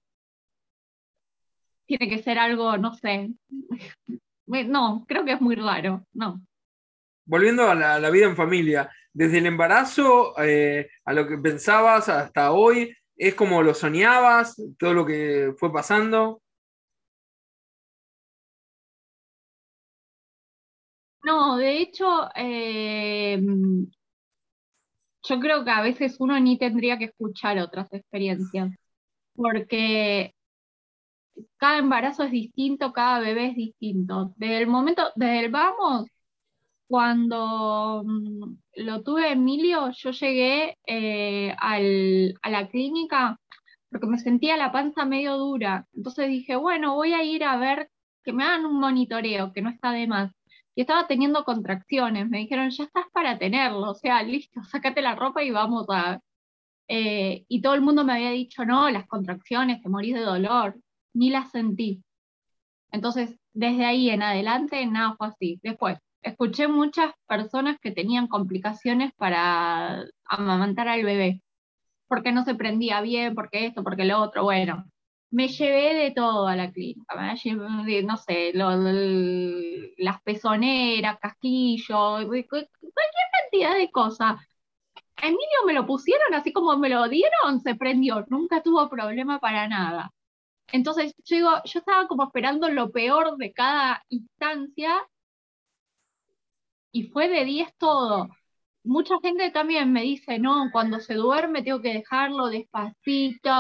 Tiene 1.87 2.09
que 2.09 2.23
ser 2.23 2.39
algo, 2.39 2.79
no 2.79 2.95
sé, 2.95 3.31
no, 4.47 5.05
creo 5.07 5.25
que 5.27 5.33
es 5.33 5.41
muy 5.41 5.57
raro, 5.57 6.07
no. 6.15 6.41
Volviendo 7.27 7.69
a 7.69 7.75
la, 7.75 8.11
vida 8.11 8.27
en 8.27 8.37
familia, 8.37 8.91
desde 9.17 9.39
el 9.39 9.47
embarazo 9.47 10.35
eh, 10.39 10.91
a 11.07 11.15
lo 11.15 11.27
que 11.27 11.39
pensabas 11.39 12.11
hasta 12.11 12.53
hoy, 12.53 12.95
¿es 13.17 13.35
como 13.35 13.63
lo 13.63 13.73
soñabas, 13.73 14.63
todo 14.79 14.93
lo 14.93 15.07
que 15.07 15.55
fue 15.57 15.73
pasando? 15.73 16.43
No, 21.23 21.57
de 21.57 21.79
hecho, 21.79 22.29
eh, 22.37 23.41
yo 25.23 25.41
creo 25.41 25.65
que 25.65 25.71
a 25.71 25.81
veces 25.81 26.17
uno 26.19 26.39
ni 26.39 26.59
tendría 26.59 26.99
que 26.99 27.07
escuchar 27.07 27.59
otras 27.59 27.91
experiencias, 27.95 28.71
porque 29.35 30.35
cada 31.57 31.79
embarazo 31.79 32.25
es 32.25 32.33
distinto, 32.33 32.93
cada 32.93 33.21
bebé 33.21 33.47
es 33.49 33.57
distinto. 33.57 34.35
Desde 34.37 34.59
el 34.59 34.67
momento, 34.67 35.05
desde 35.17 35.47
el 35.47 35.51
vamos, 35.51 36.07
cuando 36.89 38.03
mm, 38.05 38.57
lo 38.77 39.03
tuve 39.03 39.33
Emilio, 39.33 39.91
yo 39.91 40.11
llegué 40.11 40.79
eh, 40.87 41.55
a 41.59 42.51
la 42.51 42.69
clínica 42.69 43.39
porque 43.91 44.07
me 44.07 44.19
sentía 44.19 44.57
la 44.57 44.73
panza 44.73 45.05
medio 45.05 45.37
dura. 45.39 45.87
Entonces 45.95 46.29
dije, 46.29 46.57
bueno, 46.57 46.95
voy 46.95 47.13
a 47.15 47.25
ir 47.25 47.45
a 47.45 47.57
ver 47.57 47.91
que 48.25 48.33
me 48.33 48.45
hagan 48.45 48.67
un 48.67 48.81
monitoreo, 48.81 49.53
que 49.53 49.63
no 49.63 49.71
está 49.71 49.93
de 49.93 50.07
más. 50.07 50.33
Y 50.75 50.83
estaba 50.83 51.07
teniendo 51.07 51.45
contracciones. 51.45 52.29
Me 52.29 52.39
dijeron, 52.39 52.71
ya 52.71 52.85
estás 52.85 53.07
para 53.13 53.39
tenerlo. 53.39 53.91
O 53.91 53.95
sea, 53.95 54.23
listo, 54.23 54.61
sácate 54.71 55.03
la 55.03 55.15
ropa 55.15 55.43
y 55.43 55.51
vamos 55.51 55.87
a... 55.89 56.21
Eh, 56.89 57.45
y 57.49 57.63
todo 57.63 57.75
el 57.75 57.81
mundo 57.81 58.05
me 58.05 58.13
había 58.13 58.31
dicho, 58.31 58.65
no, 58.65 58.91
las 58.91 59.07
contracciones, 59.07 59.83
te 59.83 59.89
morís 59.89 60.15
de 60.15 60.21
dolor. 60.21 60.77
Ni 61.15 61.31
las 61.31 61.51
sentí. 61.51 62.03
Entonces, 62.93 63.39
desde 63.53 63.85
ahí 63.87 64.11
en 64.11 64.23
adelante, 64.23 64.85
nada 64.87 65.17
fue 65.17 65.29
así. 65.29 65.61
Después, 65.63 65.99
escuché 66.27 66.69
muchas 66.69 67.13
personas 67.27 67.79
que 67.81 67.93
tenían 67.93 68.27
complicaciones 68.29 69.13
para 69.17 70.05
amamantar 70.25 70.89
al 70.89 71.05
bebé, 71.05 71.43
porque 72.09 72.33
no 72.33 72.45
se 72.45 72.55
prendía 72.55 73.01
bien, 73.01 73.35
porque 73.35 73.67
esto, 73.67 73.83
porque 73.85 74.05
lo 74.05 74.21
otro, 74.21 74.45
bueno. 74.45 74.85
Me 75.31 75.49
llevé 75.49 75.95
de 75.95 76.13
todo 76.13 76.47
a 76.49 76.57
la 76.57 76.73
clínica, 76.73 77.35
no 78.05 78.17
sé, 78.17 78.53
las 79.99 80.23
pezoneras, 80.23 81.19
casquillos, 81.21 82.25
cualquier 82.27 82.69
cantidad 83.33 83.75
de 83.77 83.91
cosas. 83.91 84.37
Emilio 85.17 85.67
me 85.67 85.75
lo 85.75 85.87
pusieron 85.87 86.35
así 86.35 86.53
como 86.53 86.77
me 86.79 86.89
lo 86.89 87.09
dieron, 87.09 87.61
se 87.61 87.75
prendió, 87.75 88.25
nunca 88.29 88.63
tuvo 88.63 88.89
problema 88.89 89.39
para 89.41 89.69
nada. 89.69 90.11
Entonces 90.73 91.15
yo, 91.25 91.63
yo 91.65 91.79
estaba 91.81 92.07
como 92.09 92.25
esperando 92.25 92.69
lo 92.71 92.91
peor 92.91 93.37
de 93.37 93.53
cada 93.53 94.05
instancia 94.09 95.07
y 96.97 97.09
fue 97.11 97.29
de 97.29 97.45
10 97.45 97.77
todo. 97.77 98.31
Mucha 98.83 99.17
gente 99.21 99.51
también 99.51 99.93
me 99.93 100.01
dice, 100.01 100.39
no, 100.39 100.71
cuando 100.73 100.99
se 100.99 101.13
duerme 101.13 101.63
tengo 101.63 101.83
que 101.83 101.93
dejarlo 101.93 102.47
despacito. 102.49 103.51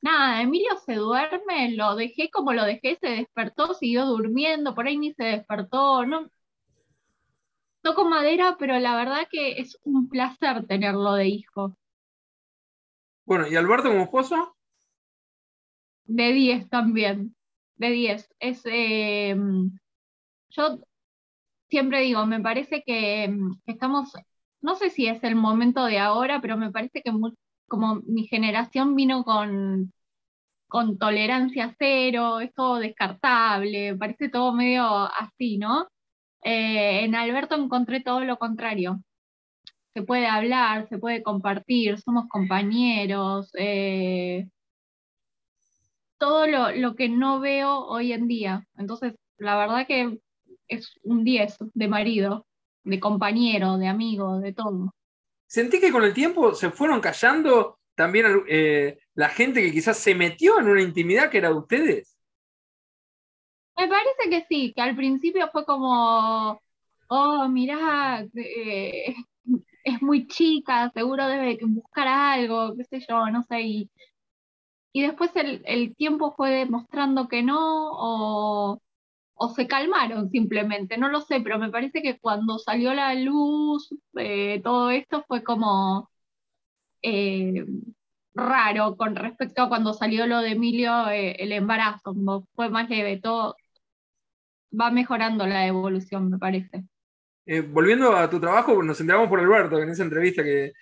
Nada, 0.00 0.40
Emilio 0.40 0.76
se 0.86 0.94
duerme, 0.94 1.72
lo 1.72 1.96
dejé 1.96 2.30
como 2.30 2.52
lo 2.52 2.64
dejé, 2.64 2.96
se 3.00 3.08
despertó, 3.08 3.74
siguió 3.74 4.06
durmiendo, 4.06 4.72
por 4.72 4.86
ahí 4.86 4.96
ni 4.96 5.12
se 5.14 5.24
despertó, 5.24 6.06
no. 6.06 6.30
Toco 7.82 8.04
madera, 8.04 8.54
pero 8.56 8.78
la 8.78 8.94
verdad 8.94 9.26
que 9.28 9.58
es 9.58 9.76
un 9.82 10.08
placer 10.08 10.64
tenerlo 10.68 11.14
de 11.14 11.26
hijo. 11.26 11.76
Bueno, 13.24 13.48
¿y 13.48 13.56
Alberto 13.56 13.88
como 13.88 14.04
esposo? 14.04 14.56
De 16.04 16.32
10 16.32 16.68
también, 16.68 17.34
de 17.78 17.90
10. 17.90 18.28
Es, 18.38 18.62
eh, 18.66 19.34
yo 20.50 20.78
siempre 21.68 22.00
digo, 22.00 22.26
me 22.26 22.40
parece 22.40 22.82
que, 22.86 23.28
mm, 23.28 23.60
estamos, 23.66 24.12
no 24.62 24.76
sé 24.76 24.90
si 24.90 25.06
es 25.06 25.22
el 25.24 25.36
momento 25.36 25.84
de 25.86 25.98
ahora, 25.98 26.40
pero 26.40 26.56
me 26.56 26.70
parece 26.72 27.02
que 27.02 27.12
como 27.68 27.96
mi 28.06 28.26
generación 28.26 28.94
vino 28.96 29.24
con, 29.24 29.92
con 30.68 30.98
tolerancia 30.98 31.74
cero, 31.78 32.40
es 32.40 32.52
todo 32.54 32.76
descartable, 32.78 33.96
parece 33.96 34.28
todo 34.28 34.52
medio 34.52 34.84
así, 34.84 35.58
¿no? 35.58 35.88
Eh, 36.44 37.04
en 37.04 37.14
Alberto 37.16 37.56
encontré 37.56 38.00
todo 38.02 38.20
lo 38.20 38.38
contrario. 38.38 39.00
Se 39.94 40.02
puede 40.02 40.26
hablar, 40.26 40.88
se 40.88 40.98
puede 40.98 41.22
compartir, 41.22 41.98
somos 42.00 42.26
compañeros, 42.28 43.50
eh, 43.58 44.48
todo 46.18 46.46
lo, 46.46 46.72
lo 46.72 46.94
que 46.96 47.08
no 47.08 47.40
veo 47.40 47.86
hoy 47.86 48.12
en 48.12 48.26
día. 48.28 48.66
Entonces, 48.76 49.14
la 49.38 49.56
verdad 49.56 49.86
que 49.86 50.18
es 50.68 50.98
un 51.02 51.24
10 51.24 51.56
de 51.74 51.88
marido, 51.88 52.46
de 52.84 53.00
compañero, 53.00 53.78
de 53.78 53.88
amigo, 53.88 54.38
de 54.40 54.52
todo. 54.52 54.94
Sentí 55.46 55.80
que 55.80 55.92
con 55.92 56.04
el 56.04 56.14
tiempo 56.14 56.54
se 56.54 56.70
fueron 56.70 57.00
callando 57.00 57.78
también 57.94 58.26
eh, 58.48 58.98
la 59.14 59.28
gente 59.28 59.62
que 59.62 59.72
quizás 59.72 59.98
se 59.98 60.14
metió 60.14 60.58
en 60.58 60.68
una 60.68 60.82
intimidad 60.82 61.30
que 61.30 61.38
era 61.38 61.48
de 61.48 61.54
ustedes. 61.54 62.16
Me 63.76 63.88
parece 63.88 64.30
que 64.30 64.46
sí, 64.48 64.72
que 64.74 64.82
al 64.82 64.94
principio 64.94 65.48
fue 65.52 65.64
como, 65.64 66.60
oh, 67.08 67.48
mirá, 67.48 68.24
eh, 68.34 69.14
es 69.84 70.02
muy 70.02 70.26
chica, 70.26 70.90
seguro 70.94 71.26
debe 71.26 71.58
buscar 71.62 72.08
algo, 72.08 72.74
qué 72.76 72.84
sé 72.84 73.04
yo, 73.08 73.26
no 73.30 73.42
sé. 73.42 73.60
Y, 73.62 73.90
y 74.92 75.02
después 75.02 75.30
el, 75.34 75.62
el 75.66 75.94
tiempo 75.96 76.32
fue 76.36 76.50
demostrando 76.50 77.28
que 77.28 77.42
no, 77.42 77.90
o, 77.92 78.80
o 79.34 79.48
se 79.54 79.66
calmaron 79.66 80.30
simplemente, 80.30 80.96
no 80.96 81.08
lo 81.08 81.20
sé, 81.20 81.40
pero 81.40 81.58
me 81.58 81.70
parece 81.70 82.02
que 82.02 82.18
cuando 82.18 82.58
salió 82.58 82.94
la 82.94 83.14
luz, 83.14 83.94
eh, 84.16 84.60
todo 84.62 84.90
esto 84.90 85.24
fue 85.26 85.42
como 85.42 86.08
eh, 87.02 87.64
raro 88.34 88.96
con 88.96 89.16
respecto 89.16 89.62
a 89.62 89.68
cuando 89.68 89.92
salió 89.92 90.26
lo 90.26 90.40
de 90.40 90.52
Emilio, 90.52 91.08
eh, 91.10 91.36
el 91.38 91.52
embarazo, 91.52 92.14
fue 92.54 92.68
más 92.68 92.88
leve, 92.88 93.20
todo 93.20 93.56
va 94.78 94.90
mejorando 94.90 95.46
la 95.46 95.66
evolución, 95.66 96.30
me 96.30 96.38
parece. 96.38 96.84
volviendo 97.70 98.16
a 98.16 98.30
tu 98.30 98.40
trabajo, 98.40 98.82
nos 98.82 99.00
enteramos 99.00 99.28
por 99.28 99.40
Alberto, 99.40 99.78
en 99.80 99.90
esa 99.90 100.02
entrevista 100.04 100.42
que 100.42 100.72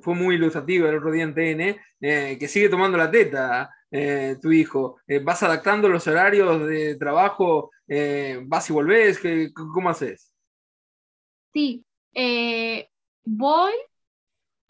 fue 0.00 0.14
muy 0.14 0.36
ilustrativa 0.36 0.88
el 0.88 0.96
otro 0.96 1.10
día 1.10 1.24
en 1.24 1.34
TN, 1.34 2.38
que 2.38 2.48
sigue 2.48 2.68
tomando 2.68 2.96
la 2.96 3.10
teta 3.10 3.70
eh, 3.92 4.36
tu 4.40 4.50
hijo? 4.50 4.96
Eh, 5.06 5.20
¿Vas 5.20 5.42
adaptando 5.42 5.88
los 5.88 6.06
horarios 6.06 6.66
de 6.66 6.96
trabajo? 6.96 7.70
Eh, 7.86 8.40
¿Vas 8.44 8.68
y 8.70 8.72
volvés? 8.72 9.20
¿Cómo 9.54 9.90
haces? 9.90 10.32
Sí, 11.52 11.84
voy 13.24 13.72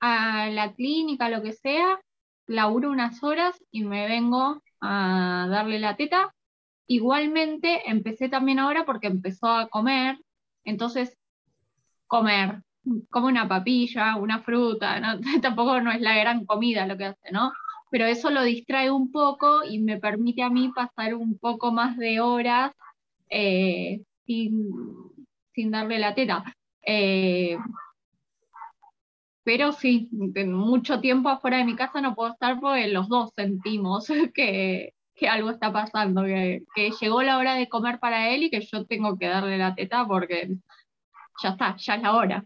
a 0.00 0.48
la 0.50 0.74
clínica, 0.74 1.28
lo 1.28 1.42
que 1.42 1.52
sea, 1.52 2.00
laburo 2.46 2.90
unas 2.90 3.22
horas 3.22 3.56
y 3.70 3.84
me 3.84 4.08
vengo 4.08 4.60
a 4.80 5.46
darle 5.48 5.78
la 5.78 5.96
teta. 5.96 6.34
Igualmente 6.88 7.88
empecé 7.88 8.28
también 8.28 8.58
ahora 8.58 8.84
porque 8.84 9.06
empezó 9.06 9.46
a 9.46 9.68
comer, 9.68 10.18
entonces 10.64 11.16
comer, 12.08 12.62
como 13.10 13.28
una 13.28 13.48
papilla, 13.48 14.16
una 14.16 14.42
fruta, 14.42 15.00
tampoco 15.42 15.80
no 15.80 15.92
es 15.92 16.00
la 16.00 16.16
gran 16.16 16.44
comida 16.44 16.86
lo 16.86 16.96
que 16.96 17.06
hace, 17.06 17.30
¿no? 17.30 17.52
Pero 17.92 18.06
eso 18.06 18.30
lo 18.30 18.42
distrae 18.42 18.90
un 18.90 19.12
poco 19.12 19.62
y 19.64 19.78
me 19.78 20.00
permite 20.00 20.42
a 20.42 20.48
mí 20.48 20.72
pasar 20.74 21.14
un 21.14 21.38
poco 21.38 21.72
más 21.72 21.98
de 21.98 22.20
horas 22.20 22.72
eh, 23.28 24.00
sin, 24.24 24.70
darle 25.70 25.98
la 25.98 26.14
teta. 26.14 26.42
Eh, 26.86 27.58
pero 29.44 29.72
sí, 29.72 30.08
mucho 30.10 31.00
tiempo 31.00 31.28
afuera 31.28 31.58
de 31.58 31.64
mi 31.64 31.76
casa 31.76 32.00
no 32.00 32.14
puedo 32.14 32.32
estar 32.32 32.58
porque 32.60 32.88
los 32.88 33.10
dos 33.10 33.30
sentimos 33.36 34.06
que, 34.34 34.94
algo 35.28 35.50
está 35.50 35.70
pasando, 35.70 36.22
que, 36.24 36.62
llegó 36.98 37.22
la 37.22 37.36
hora 37.36 37.56
de 37.56 37.68
comer 37.68 37.98
para 37.98 38.30
él 38.30 38.44
y 38.44 38.50
que 38.50 38.62
yo 38.62 38.86
tengo 38.86 39.18
que 39.18 39.28
darle 39.28 39.58
la 39.58 39.74
teta 39.74 40.06
porque 40.06 40.48
ya 41.42 41.50
está, 41.50 41.76
ya 41.76 41.96
es 41.96 42.02
la 42.02 42.16
hora. 42.16 42.44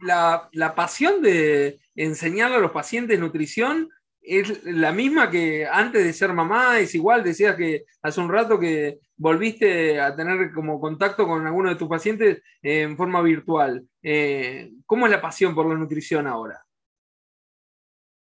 La, 0.00 0.48
la 0.52 0.74
pasión 0.74 1.20
de 1.20 1.80
enseñar 1.94 2.50
a 2.52 2.60
los 2.60 2.70
pacientes 2.70 3.20
nutrición 3.20 3.90
es 4.28 4.62
la 4.64 4.92
misma 4.92 5.30
que 5.30 5.66
antes 5.66 6.04
de 6.04 6.12
ser 6.12 6.32
mamá, 6.32 6.78
es 6.78 6.94
igual, 6.94 7.24
decías 7.24 7.56
que 7.56 7.84
hace 8.02 8.20
un 8.20 8.30
rato 8.30 8.58
que 8.58 8.98
volviste 9.16 10.00
a 10.00 10.14
tener 10.14 10.52
como 10.52 10.78
contacto 10.80 11.26
con 11.26 11.46
alguno 11.46 11.70
de 11.70 11.76
tus 11.76 11.88
pacientes 11.88 12.42
en 12.62 12.96
forma 12.96 13.22
virtual. 13.22 13.88
Eh, 14.02 14.70
¿Cómo 14.84 15.06
es 15.06 15.12
la 15.12 15.20
pasión 15.20 15.54
por 15.54 15.66
la 15.66 15.74
nutrición 15.74 16.26
ahora? 16.26 16.62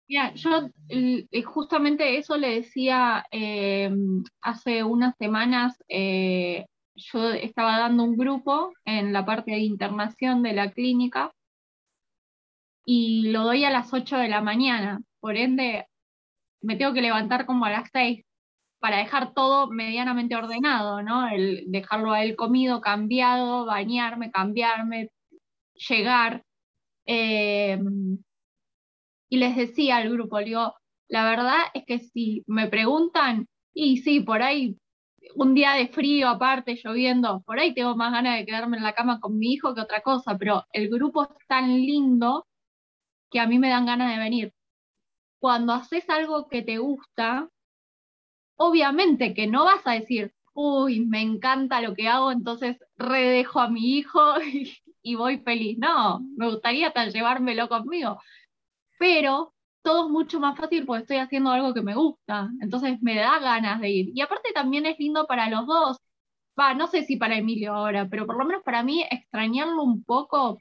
Mira, 0.09 0.33
yo 0.35 0.69
justamente 1.45 2.17
eso 2.17 2.37
le 2.37 2.61
decía 2.61 3.27
eh, 3.33 3.91
hace 4.41 4.85
unas 4.85 5.17
semanas, 5.17 5.77
eh, 5.89 6.67
yo 6.95 7.33
estaba 7.33 7.81
dando 7.81 8.05
un 8.05 8.17
grupo 8.17 8.73
en 8.85 9.13
la 9.13 9.27
parte 9.27 9.51
de 9.51 9.59
internación 9.59 10.45
de 10.45 10.53
la 10.53 10.71
clínica 10.71 11.33
y 12.85 13.31
lo 13.33 13.43
doy 13.43 13.65
a 13.65 13.71
las 13.71 13.93
8 13.93 14.17
de 14.17 14.29
la 14.29 14.41
mañana, 14.41 15.03
por 15.19 15.37
ende 15.37 15.87
me 16.66 16.76
tengo 16.76 16.92
que 16.94 17.02
levantar 17.02 17.46
como 17.46 17.64
a 17.64 17.70
las 17.70 17.88
6 17.92 18.25
para 18.80 18.99
dejar 18.99 19.35
todo 19.35 19.68
medianamente 19.70 20.37
ordenado, 20.37 21.02
¿no? 21.02 21.26
Dejarlo 21.66 22.12
a 22.12 22.23
él 22.25 22.37
comido, 22.37 22.80
cambiado, 22.80 23.66
bañarme, 23.66 24.30
cambiarme, 24.30 25.11
llegar. 25.88 26.44
Eh, 27.06 27.78
y 29.28 29.37
les 29.38 29.56
decía 29.56 29.96
al 29.96 30.11
grupo, 30.11 30.38
digo, 30.38 30.75
la 31.08 31.28
verdad 31.30 31.58
es 31.75 31.85
que 31.87 31.99
si 32.00 32.44
me 32.46 32.68
preguntan, 32.68 33.46
y 33.75 33.99
sí, 33.99 34.20
por 34.20 34.42
ahí 34.42 34.76
un 35.35 35.54
día 35.54 35.73
de 35.73 35.88
frío 35.88 36.28
aparte, 36.28 36.76
lloviendo, 36.82 37.42
por 37.42 37.58
ahí 37.58 37.75
tengo 37.75 37.96
más 37.96 38.12
ganas 38.12 38.38
de 38.38 38.46
quedarme 38.46 38.76
en 38.78 38.85
la 38.85 38.94
cama 38.94 39.20
con 39.20 39.38
mi 39.38 39.52
hijo 39.52 39.75
que 39.75 39.80
otra 39.82 40.00
cosa, 40.02 40.37
pero 40.38 40.64
el 40.73 40.88
grupo 40.88 41.25
es 41.25 41.46
tan 41.49 41.68
lindo 41.68 42.46
que 43.30 43.40
a 43.40 43.46
mí 43.46 43.58
me 43.58 43.70
dan 43.70 43.87
ganas 43.87 44.12
de 44.12 44.18
venir. 44.23 44.56
Cuando 45.47 45.75
haces 45.75 46.11
algo 46.11 46.49
que 46.49 46.62
te 46.62 46.79
gusta, 46.79 47.49
obviamente 48.57 49.33
que 49.33 49.47
no 49.47 49.65
vas 49.65 49.87
a 49.87 49.93
decir, 49.93 50.35
uy, 50.55 51.07
me 51.07 51.21
encanta 51.23 51.81
lo 51.81 51.95
que 51.95 52.09
hago, 52.09 52.33
entonces 52.33 52.76
redejo 52.97 53.61
a 53.61 53.69
mi 53.69 53.97
hijo 53.97 54.21
y, 55.03 55.15
voy 55.15 55.38
feliz. 55.38 55.79
No, 55.79 56.19
me 56.37 56.49
gustaría 56.50 56.88
hasta 56.88 57.07
llevármelo 57.07 57.69
conmigo 57.69 58.19
pero 58.99 59.55
todo 59.83 60.07
es 60.07 60.11
mucho 60.11 60.41
más 60.41 60.59
fácil 60.59 60.85
porque 60.85 61.03
estoy 61.03 61.19
haciendo 61.19 61.50
algo 61.50 61.73
que 61.75 61.83
me 61.83 61.95
gusta, 61.95 62.50
entonces 62.61 63.00
me 63.03 63.15
da 63.15 63.38
ganas 63.38 63.81
de 63.81 63.91
ir. 63.91 64.11
Y 64.15 64.21
aparte 64.21 64.50
también 64.53 64.85
es 64.87 64.99
lindo 64.99 65.29
para 65.29 65.49
los 65.49 65.65
dos, 65.67 65.99
no 66.76 66.88
sé 66.88 67.05
si 67.05 67.17
para 67.17 67.37
Emilio 67.37 67.73
ahora, 67.75 68.09
pero 68.11 68.26
por 68.26 68.37
lo 68.37 68.47
menos 68.47 68.65
para 68.65 68.83
mí 68.83 69.05
extrañarlo 69.11 69.83
un 69.85 70.03
poco, 70.03 70.59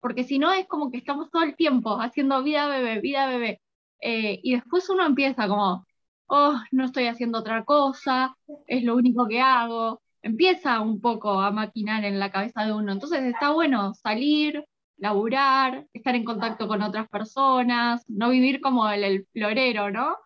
porque 0.00 0.24
si 0.24 0.38
no 0.38 0.52
es 0.52 0.66
como 0.66 0.90
que 0.90 0.98
estamos 0.98 1.30
todo 1.30 1.42
el 1.42 1.56
tiempo 1.56 2.00
haciendo 2.00 2.42
vida 2.42 2.68
bebé, 2.68 3.00
vida 3.00 3.26
bebé, 3.26 3.60
eh, 4.00 4.40
y 4.42 4.54
después 4.54 4.88
uno 4.88 5.06
empieza 5.06 5.48
como, 5.48 5.84
oh, 6.26 6.54
no 6.72 6.84
estoy 6.86 7.06
haciendo 7.06 7.38
otra 7.40 7.64
cosa, 7.64 8.36
es 8.66 8.82
lo 8.84 8.96
único 8.96 9.28
que 9.28 9.40
hago, 9.40 10.02
empieza 10.22 10.80
un 10.80 11.00
poco 11.00 11.40
a 11.40 11.50
maquinar 11.50 12.04
en 12.04 12.18
la 12.18 12.30
cabeza 12.30 12.64
de 12.64 12.72
uno, 12.72 12.92
entonces 12.92 13.22
está 13.24 13.50
bueno 13.52 13.94
salir, 13.94 14.64
laburar, 14.96 15.86
estar 15.92 16.14
en 16.14 16.24
contacto 16.24 16.68
con 16.68 16.82
otras 16.82 17.08
personas, 17.08 18.04
no 18.08 18.30
vivir 18.30 18.60
como 18.60 18.88
el, 18.90 19.26
florero, 19.32 19.90
¿no? 19.90 20.16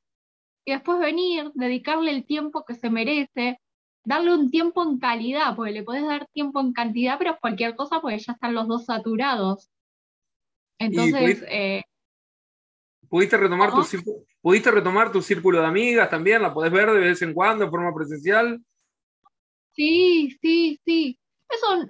Y 0.64 0.72
después 0.72 0.98
venir, 0.98 1.50
dedicarle 1.54 2.10
el 2.10 2.26
tiempo 2.26 2.64
que 2.64 2.74
se 2.74 2.90
merece, 2.90 3.60
darle 4.04 4.34
un 4.34 4.50
tiempo 4.50 4.82
en 4.82 4.98
calidad, 4.98 5.54
porque 5.56 5.72
le 5.72 5.82
podés 5.82 6.06
dar 6.06 6.26
tiempo 6.32 6.60
en 6.60 6.72
cantidad, 6.72 7.18
pero 7.18 7.38
cualquier 7.40 7.76
cosa, 7.76 8.00
porque 8.00 8.18
ya 8.18 8.32
están 8.32 8.54
los 8.54 8.68
dos 8.68 8.84
saturados. 8.86 9.70
Entonces... 10.78 11.44
¿Pudiste, 13.14 13.36
retomar 13.36 13.70
tu, 13.72 13.84
¿Pudiste 14.42 14.72
retomar 14.72 15.12
tu 15.12 15.22
círculo 15.22 15.60
de 15.60 15.66
amigas 15.68 16.10
también? 16.10 16.42
¿La 16.42 16.52
podés 16.52 16.72
ver 16.72 16.90
de 16.90 16.98
vez 16.98 17.22
en 17.22 17.32
cuando, 17.32 17.64
de 17.64 17.70
forma 17.70 17.94
presencial? 17.94 18.60
Sí, 19.70 20.36
sí, 20.42 20.80
sí. 20.84 21.16
Eso 21.48 21.86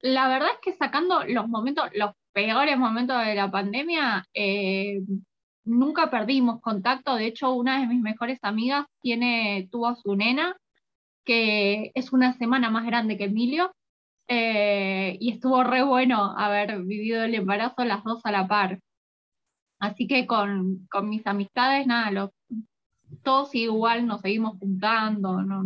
la 0.00 0.28
verdad 0.28 0.50
es 0.52 0.58
que 0.60 0.76
sacando 0.76 1.24
los 1.24 1.48
momentos, 1.48 1.88
los 1.94 2.10
peores 2.34 2.76
momentos 2.76 3.24
de 3.24 3.34
la 3.34 3.50
pandemia, 3.50 4.26
eh, 4.34 5.00
nunca 5.64 6.10
perdimos 6.10 6.60
contacto. 6.60 7.14
De 7.14 7.24
hecho, 7.24 7.54
una 7.54 7.80
de 7.80 7.86
mis 7.86 8.02
mejores 8.02 8.38
amigas 8.42 8.84
tiene, 9.00 9.70
tuvo 9.72 9.86
a 9.86 9.96
su 9.96 10.16
nena, 10.16 10.54
que 11.24 11.92
es 11.94 12.12
una 12.12 12.34
semana 12.34 12.68
más 12.68 12.84
grande 12.84 13.16
que 13.16 13.24
Emilio, 13.24 13.74
eh, 14.28 15.16
y 15.18 15.32
estuvo 15.32 15.64
re 15.64 15.82
bueno 15.82 16.34
haber 16.36 16.82
vivido 16.82 17.24
el 17.24 17.34
embarazo 17.34 17.86
las 17.86 18.04
dos 18.04 18.20
a 18.24 18.32
la 18.32 18.46
par. 18.46 18.80
Así 19.78 20.06
que 20.06 20.26
con, 20.26 20.86
con 20.90 21.08
mis 21.08 21.26
amistades, 21.26 21.86
nada, 21.86 22.10
los, 22.10 22.30
todos 23.22 23.54
igual 23.54 24.06
nos 24.06 24.20
seguimos 24.20 24.58
juntando, 24.58 25.42
no, 25.42 25.64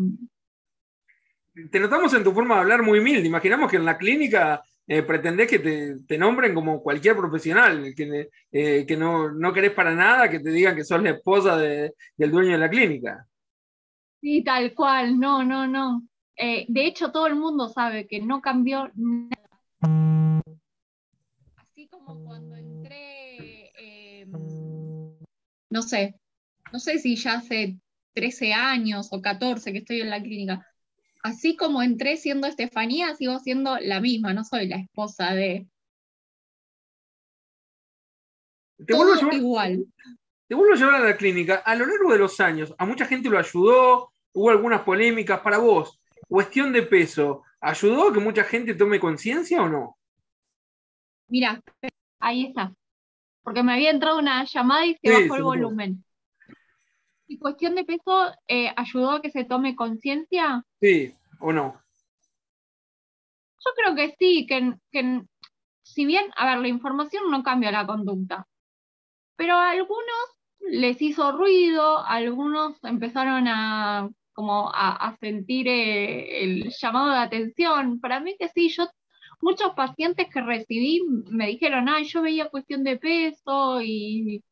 te 1.70 1.80
notamos 1.80 2.12
en 2.14 2.24
tu 2.24 2.32
forma 2.32 2.54
de 2.54 2.60
hablar 2.62 2.82
muy 2.82 2.98
humilde. 2.98 3.26
Imaginamos 3.26 3.70
que 3.70 3.76
en 3.76 3.84
la 3.84 3.98
clínica 3.98 4.62
eh, 4.86 5.02
pretendés 5.02 5.48
que 5.48 5.58
te, 5.58 6.18
nombren 6.18 6.54
como 6.54 6.82
cualquier 6.82 7.16
profesional, 7.16 7.92
que, 7.94 8.30
eh, 8.50 8.86
que 8.86 8.96
no, 8.96 9.30
no, 9.30 9.52
querés 9.52 9.72
para 9.72 9.94
nada 9.94 10.30
que 10.30 10.40
te 10.40 10.50
digan 10.50 10.74
que 10.74 10.84
sos 10.84 11.02
la 11.02 11.10
esposa 11.10 11.56
del 11.56 12.30
dueño 12.30 12.52
de 12.52 12.58
la 12.58 12.70
clínica. 12.70 13.26
Sí, 14.20 14.42
tal 14.42 14.72
cual, 14.74 15.18
no, 15.18 15.44
no, 15.44 15.66
no. 15.66 16.02
Eh, 16.36 16.64
de 16.68 16.86
hecho, 16.86 17.12
todo 17.12 17.26
el 17.26 17.34
mundo 17.34 17.68
sabe 17.68 18.06
que 18.06 18.20
no 18.20 18.40
cambió 18.40 18.90
nada. 18.94 19.36
Así 21.56 21.88
como 21.88 22.24
cuando 22.24 22.56
no 25.72 25.82
sé, 25.82 26.14
no 26.72 26.78
sé 26.78 26.98
si 26.98 27.16
ya 27.16 27.34
hace 27.34 27.78
13 28.14 28.52
años 28.52 29.08
o 29.10 29.20
14 29.20 29.72
que 29.72 29.78
estoy 29.78 30.00
en 30.00 30.10
la 30.10 30.22
clínica 30.22 30.66
así 31.22 31.56
como 31.56 31.82
entré 31.82 32.16
siendo 32.16 32.46
Estefanía, 32.46 33.14
sigo 33.14 33.38
siendo 33.38 33.78
la 33.78 34.00
misma, 34.00 34.34
no 34.34 34.44
soy 34.44 34.68
la 34.68 34.76
esposa 34.76 35.32
de... 35.32 35.66
Te 38.84 38.94
vuelvo, 38.94 39.30
a 39.30 39.34
igual. 39.34 39.86
te 40.48 40.54
vuelvo 40.56 40.74
a 40.74 40.76
llevar 40.76 40.94
a 40.96 41.08
la 41.08 41.16
clínica. 41.16 41.56
A 41.64 41.76
lo 41.76 41.86
largo 41.86 42.12
de 42.12 42.18
los 42.18 42.40
años, 42.40 42.74
a 42.76 42.84
mucha 42.84 43.06
gente 43.06 43.30
lo 43.30 43.38
ayudó, 43.38 44.12
hubo 44.32 44.50
algunas 44.50 44.82
polémicas 44.82 45.40
para 45.40 45.58
vos. 45.58 46.00
Cuestión 46.26 46.72
de 46.72 46.82
peso, 46.82 47.44
¿ayudó 47.60 48.08
a 48.08 48.12
que 48.12 48.18
mucha 48.18 48.42
gente 48.42 48.74
tome 48.74 48.98
conciencia 48.98 49.62
o 49.62 49.68
no? 49.68 49.98
Mira, 51.28 51.62
ahí 52.18 52.46
está. 52.46 52.74
Porque 53.42 53.62
me 53.62 53.72
había 53.72 53.90
entrado 53.90 54.18
una 54.18 54.44
llamada 54.44 54.86
y 54.86 54.96
se 54.96 55.10
bajó 55.10 55.36
el 55.36 55.42
volumen. 55.42 56.04
¿Y 57.26 57.38
cuestión 57.38 57.74
de 57.74 57.84
peso 57.84 58.32
eh, 58.46 58.72
ayudó 58.76 59.12
a 59.12 59.22
que 59.22 59.30
se 59.30 59.44
tome 59.44 59.74
conciencia? 59.74 60.64
Sí, 60.80 61.14
o 61.40 61.52
no. 61.52 61.80
Yo 63.64 63.70
creo 63.76 63.94
que 63.94 64.14
sí, 64.18 64.46
que, 64.46 64.74
que 64.90 65.22
si 65.82 66.04
bien, 66.04 66.26
a 66.36 66.46
ver, 66.46 66.58
la 66.58 66.68
información 66.68 67.30
no 67.30 67.42
cambia 67.42 67.70
la 67.70 67.86
conducta, 67.86 68.46
pero 69.36 69.54
a 69.54 69.70
algunos 69.70 70.06
les 70.60 71.00
hizo 71.02 71.32
ruido, 71.32 72.04
algunos 72.04 72.82
empezaron 72.84 73.48
a 73.48 74.08
como 74.32 74.70
a, 74.74 75.16
sentir 75.20 75.68
eh, 75.68 76.42
el 76.44 76.70
llamado 76.70 77.10
de 77.10 77.18
atención. 77.18 78.00
Para 78.00 78.20
mí 78.20 78.36
que 78.38 78.48
sí, 78.48 78.68
yo 78.70 78.88
muchos 79.42 79.74
pacientes 79.74 80.28
que 80.32 80.40
recibí 80.40 81.02
me 81.30 81.48
dijeron, 81.48 81.88
ay, 81.88 82.04
yo 82.04 82.22
veía 82.22 82.48
cuestión 82.48 82.84
de 82.84 82.96
peso 82.96 83.82
y 83.82 84.42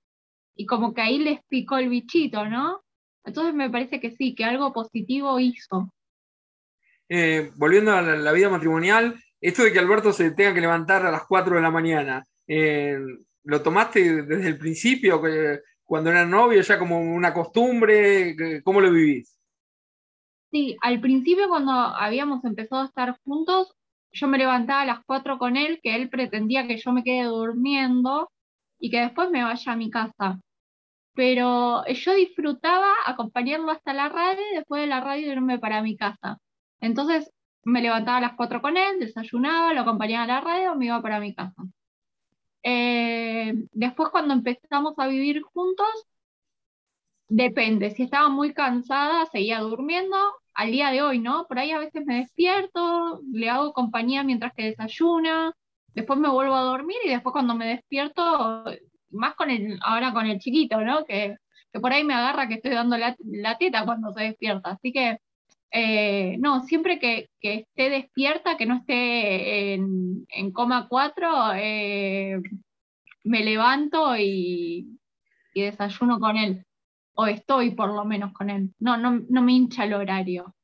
y 0.60 0.66
como 0.66 0.92
que 0.92 1.00
ahí 1.00 1.18
les 1.18 1.40
picó 1.48 1.78
el 1.78 1.88
bichito, 1.88 2.44
¿no? 2.44 2.82
Entonces 3.24 3.54
me 3.54 3.70
parece 3.70 3.98
que 3.98 4.10
sí, 4.10 4.34
que 4.34 4.44
algo 4.44 4.74
positivo 4.74 5.40
hizo. 5.40 5.90
Eh, 7.08 7.50
volviendo 7.56 7.92
a 7.92 8.02
la, 8.02 8.32
vida 8.32 8.50
matrimonial, 8.50 9.18
esto 9.40 9.62
de 9.64 9.72
que 9.72 9.78
Alberto 9.78 10.12
se 10.12 10.32
tenga 10.32 10.52
que 10.52 10.60
levantar 10.60 11.06
a 11.06 11.10
las 11.10 11.24
4 11.26 11.56
de 11.56 11.62
la 11.62 11.70
mañana, 11.70 12.26
eh, 12.46 12.98
¿lo 13.44 13.62
tomaste 13.62 14.22
desde 14.24 14.48
el 14.48 14.58
principio, 14.58 15.22
cuando 15.82 16.10
eran 16.10 16.30
novios, 16.30 16.68
ya 16.68 16.78
como 16.78 17.00
una 17.00 17.32
costumbre? 17.32 18.62
¿Cómo 18.62 18.82
lo 18.82 18.92
vivís? 18.92 19.38
Sí, 20.50 20.76
al 20.82 21.00
principio 21.00 21.48
cuando 21.48 21.72
habíamos 21.72 22.44
empezado 22.44 22.82
a 22.82 22.86
estar 22.86 23.18
juntos, 23.24 23.74
yo 24.12 24.28
me 24.28 24.38
levantaba 24.38 24.82
a 24.82 24.86
las 24.86 25.04
4 25.06 25.38
con 25.38 25.56
él, 25.56 25.80
que 25.82 25.94
él 25.94 26.08
pretendía 26.10 26.66
que 26.66 26.78
yo 26.78 26.92
me 26.92 27.04
quede 27.04 27.24
durmiendo 27.24 28.30
y 28.78 28.90
que 28.90 29.00
después 29.00 29.30
me 29.30 29.44
vaya 29.44 29.72
a 29.72 29.76
mi 29.76 29.90
casa 29.90 30.38
pero 31.14 31.84
yo 31.86 32.14
disfrutaba 32.14 32.88
acompañarlo 33.04 33.70
hasta 33.70 33.92
la 33.92 34.08
radio 34.08 34.42
después 34.54 34.80
de 34.80 34.86
la 34.86 35.00
radio 35.00 35.32
irme 35.32 35.58
para 35.58 35.82
mi 35.82 35.96
casa. 35.96 36.38
Entonces 36.80 37.30
me 37.62 37.82
levantaba 37.82 38.18
a 38.18 38.20
las 38.22 38.34
4 38.36 38.62
con 38.62 38.76
él, 38.76 39.00
desayunaba, 39.00 39.74
lo 39.74 39.82
acompañaba 39.82 40.24
a 40.24 40.26
la 40.26 40.40
radio, 40.40 40.76
me 40.76 40.86
iba 40.86 41.02
para 41.02 41.20
mi 41.20 41.34
casa. 41.34 41.62
Eh, 42.62 43.52
después 43.72 44.10
cuando 44.10 44.34
empezamos 44.34 44.94
a 44.98 45.08
vivir 45.08 45.42
juntos, 45.42 45.88
depende, 47.28 47.90
si 47.90 48.04
estaba 48.04 48.28
muy 48.28 48.54
cansada, 48.54 49.26
seguía 49.26 49.60
durmiendo, 49.60 50.16
al 50.60 50.72
día 50.72 50.90
de 50.90 51.00
hoy, 51.00 51.20
¿no? 51.20 51.46
Por 51.46 51.58
ahí 51.58 51.70
a 51.70 51.78
veces 51.78 52.04
me 52.04 52.16
despierto, 52.16 53.22
le 53.32 53.48
hago 53.48 53.72
compañía 53.72 54.22
mientras 54.24 54.52
que 54.52 54.64
desayuna, 54.64 55.54
después 55.94 56.18
me 56.18 56.28
vuelvo 56.28 56.54
a 56.54 56.60
dormir 56.60 56.98
y 57.02 57.08
después 57.08 57.32
cuando 57.32 57.54
me 57.54 57.66
despierto 57.66 58.64
más 59.08 59.34
con 59.36 59.48
el, 59.48 59.78
ahora 59.82 60.12
con 60.12 60.26
el 60.26 60.38
chiquito, 60.38 60.82
¿no? 60.82 61.06
Que, 61.06 61.36
por 61.80 61.92
ahí 61.92 62.04
me 62.04 62.12
agarra 62.12 62.46
que 62.46 62.56
estoy 62.56 62.72
dando 62.72 62.98
la, 62.98 63.16
teta 63.58 63.86
cuando 63.86 64.12
se 64.12 64.24
despierta. 64.24 64.72
Así 64.72 64.92
que, 64.92 65.18
eh, 65.70 66.36
no, 66.40 66.60
siempre 66.60 66.98
que, 66.98 67.30
esté 67.40 67.88
despierta, 67.88 68.58
que 68.58 68.66
no 68.66 68.76
esté 68.76 69.74
en, 69.74 70.52
coma 70.52 70.88
4, 70.88 71.54
eh, 71.56 72.38
me 73.24 73.44
levanto 73.44 74.14
y 74.18 74.98
desayuno 75.54 76.20
con 76.20 76.36
él, 76.36 76.66
o 77.14 77.26
estoy 77.26 77.72
por 77.72 77.92
lo 77.92 78.04
menos 78.04 78.32
con 78.32 78.50
él. 78.50 78.74
No, 78.78 78.96
no, 78.96 79.20
no 79.28 79.42
me 79.42 79.52
hincha 79.52 79.84
el 79.84 79.94
horario. 79.94 80.54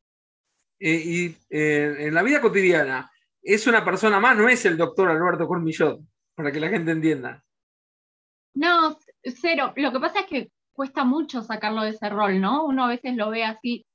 Eh, 0.78 1.02
y 1.04 1.36
eh, 1.50 1.96
en 2.00 2.14
la 2.14 2.22
vida 2.22 2.40
cotidiana, 2.40 3.10
es 3.42 3.66
una 3.66 3.84
persona 3.84 4.20
más, 4.20 4.36
no 4.36 4.48
es 4.48 4.64
el 4.66 4.76
doctor 4.76 5.08
Alberto 5.08 5.46
Cormillot, 5.46 6.00
para 6.34 6.52
que 6.52 6.60
la 6.60 6.68
gente 6.68 6.90
entienda. 6.90 7.42
No, 8.54 8.98
cero. 9.22 9.72
Lo 9.76 9.92
que 9.92 10.00
pasa 10.00 10.20
es 10.20 10.26
que 10.26 10.50
cuesta 10.72 11.04
mucho 11.04 11.42
sacarlo 11.42 11.82
de 11.82 11.90
ese 11.90 12.08
rol, 12.08 12.40
¿no? 12.40 12.64
Uno 12.64 12.84
a 12.84 12.88
veces 12.88 13.16
lo 13.16 13.30
ve 13.30 13.44
así. 13.44 13.86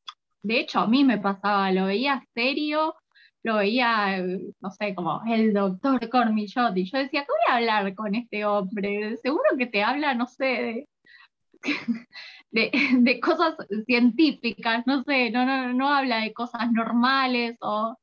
De 0.43 0.59
hecho, 0.59 0.79
a 0.79 0.87
mí 0.87 1.03
me 1.03 1.19
pasaba, 1.19 1.71
lo 1.71 1.85
veía 1.85 2.23
serio, 2.33 2.95
lo 3.43 3.57
veía, 3.57 4.23
no 4.59 4.71
sé, 4.71 4.95
como 4.95 5.21
el 5.27 5.53
doctor 5.53 6.09
Cormillot, 6.09 6.75
y 6.77 6.85
yo 6.85 6.97
decía, 6.97 7.21
¿qué 7.21 7.27
voy 7.27 7.53
a 7.53 7.57
hablar 7.57 7.95
con 7.95 8.15
este 8.15 8.45
hombre? 8.45 9.17
Seguro 9.17 9.43
que 9.57 9.67
te 9.67 9.83
habla, 9.83 10.15
no 10.15 10.27
sé, 10.27 10.45
de, 10.45 10.89
de, 13.01 13.19
cosas 13.21 13.55
científicas, 13.85 14.85
no 14.85 15.03
sé, 15.03 15.31
no, 15.31 15.45
no, 15.45 15.73
no 15.73 15.89
habla 15.89 16.21
de 16.21 16.33
cosas 16.33 16.71
normales 16.71 17.57
o... 17.61 17.95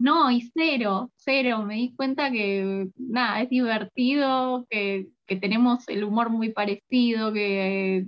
No, 0.00 0.30
y 0.30 0.42
cero, 0.54 1.10
cero. 1.16 1.64
Me 1.64 1.74
di 1.74 1.94
cuenta 1.96 2.30
que 2.30 2.88
nada, 2.96 3.42
es 3.42 3.48
divertido, 3.48 4.64
que, 4.70 5.08
que 5.26 5.36
tenemos 5.36 5.88
el 5.88 6.04
humor 6.04 6.30
muy 6.30 6.52
parecido, 6.52 7.32
que, 7.32 8.04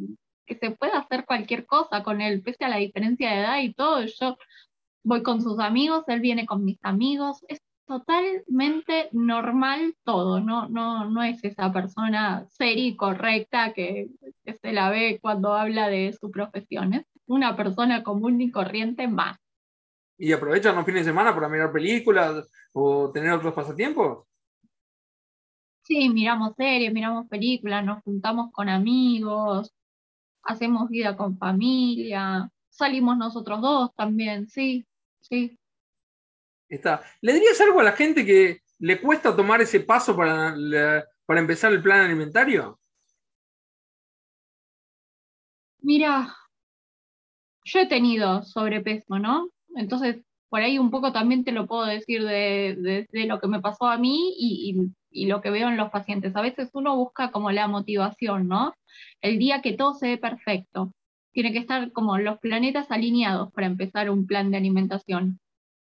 que 0.47 0.57
se 0.57 0.71
puede 0.71 0.93
hacer 0.93 1.25
cualquier 1.27 1.67
cosa 1.67 2.05
con 2.05 2.21
él, 2.21 2.43
pese 2.43 2.65
a 2.65 2.69
la 2.69 2.77
diferencia 2.77 3.31
de 3.31 3.41
edad 3.41 3.61
y 3.61 3.75
todo. 3.75 4.05
Yo 4.05 4.37
voy 5.03 5.23
con 5.23 5.43
sus 5.43 5.59
amigos, 5.59 6.05
él 6.09 6.21
viene 6.21 6.47
con 6.47 6.65
mis 6.65 6.79
amigos, 6.83 7.45
totalmente 7.91 9.09
normal 9.11 9.97
todo, 10.05 10.39
no, 10.39 10.69
no, 10.69 11.11
no 11.11 11.25
es 11.25 11.43
esa 11.43 11.73
persona 11.73 12.47
seria 12.49 12.87
y 12.87 12.95
correcta 12.97 13.73
que, 13.73 14.11
se 14.63 14.73
la 14.73 14.91
ve 14.91 15.19
cuando 15.21 15.55
habla 15.55 15.89
de 15.89 16.13
su 16.13 16.31
profesión, 16.31 16.95
es 16.95 17.05
una 17.27 17.57
persona 17.57 18.05
común 18.05 18.41
y 18.41 18.53
corriente 18.53 19.09
más. 19.09 19.39
¿Y 20.17 20.33
aprovechan 20.33 20.77
los 20.77 20.85
fines 20.85 21.05
de 21.05 21.11
semana 21.11 21.35
para 21.35 21.49
mirar 21.49 21.73
películas 21.73 22.49
o 22.73 23.11
tener 23.11 23.33
otros 23.33 23.55
pasatiempos? 23.55 24.25
Sí, 25.83 26.09
miramos 26.11 26.55
series, 26.57 26.93
miramos 26.93 27.27
películas, 27.27 27.85
nos 27.85 28.05
juntamos 28.05 28.53
con 28.53 28.69
amigos, 28.69 29.75
hacemos 30.45 30.89
vida 30.89 31.17
con 31.17 31.37
familia, 31.39 32.49
salimos 32.69 33.17
nosotros 33.17 33.61
dos 33.61 33.91
también, 33.97 34.47
sí. 34.47 34.87
Sí. 35.23 35.60
¿Le 37.21 37.33
dirías 37.33 37.61
algo 37.61 37.81
a 37.81 37.85
la 37.85 37.93
gente 37.93 38.25
que 38.25 38.61
le 38.79 39.01
cuesta 39.01 39.35
tomar 39.35 39.61
ese 39.61 39.81
paso 39.81 40.17
para, 40.17 40.55
para 41.27 41.41
empezar 41.41 41.73
el 41.73 41.83
plan 41.83 42.01
alimentario? 42.01 42.79
Mira, 45.83 46.35
yo 47.65 47.81
he 47.81 47.87
tenido 47.87 48.43
sobrepeso, 48.43 49.19
¿no? 49.19 49.49
Entonces, 49.75 50.23
por 50.49 50.61
ahí 50.61 50.79
un 50.79 50.91
poco 50.91 51.13
también 51.13 51.45
te 51.45 51.53
lo 51.53 51.67
puedo 51.67 51.87
decir 51.87 52.25
de, 52.25 53.07
lo 53.13 53.41
que 53.41 53.49
me 53.49 53.61
pasó 53.61 53.87
a 53.87 53.99
mí 53.99 54.35
y, 54.39 54.93
y, 55.11 55.27
lo 55.27 55.41
que 55.41 55.51
veo 55.51 55.69
en 55.69 55.77
los 55.77 55.91
pacientes. 55.91 56.35
A 56.37 56.43
veces 56.43 56.71
uno 56.73 56.97
busca 56.97 57.31
como 57.31 57.51
la 57.51 57.69
motivación, 57.69 58.49
¿no? 58.49 58.75
El 59.21 59.39
día 59.39 59.63
que 59.63 59.73
todo 59.73 59.95
se 59.95 60.09
ve 60.09 60.19
perfecto 60.19 60.93
tiene 61.33 61.53
que 61.53 61.59
estar 61.59 61.93
como 61.93 62.19
los 62.19 62.39
planetas 62.39 62.91
alineados 62.91 63.53
para 63.53 63.67
empezar 63.67 64.11
un 64.11 64.27
plan 64.27 64.51
de 64.51 64.57
alimentación. 64.57 65.41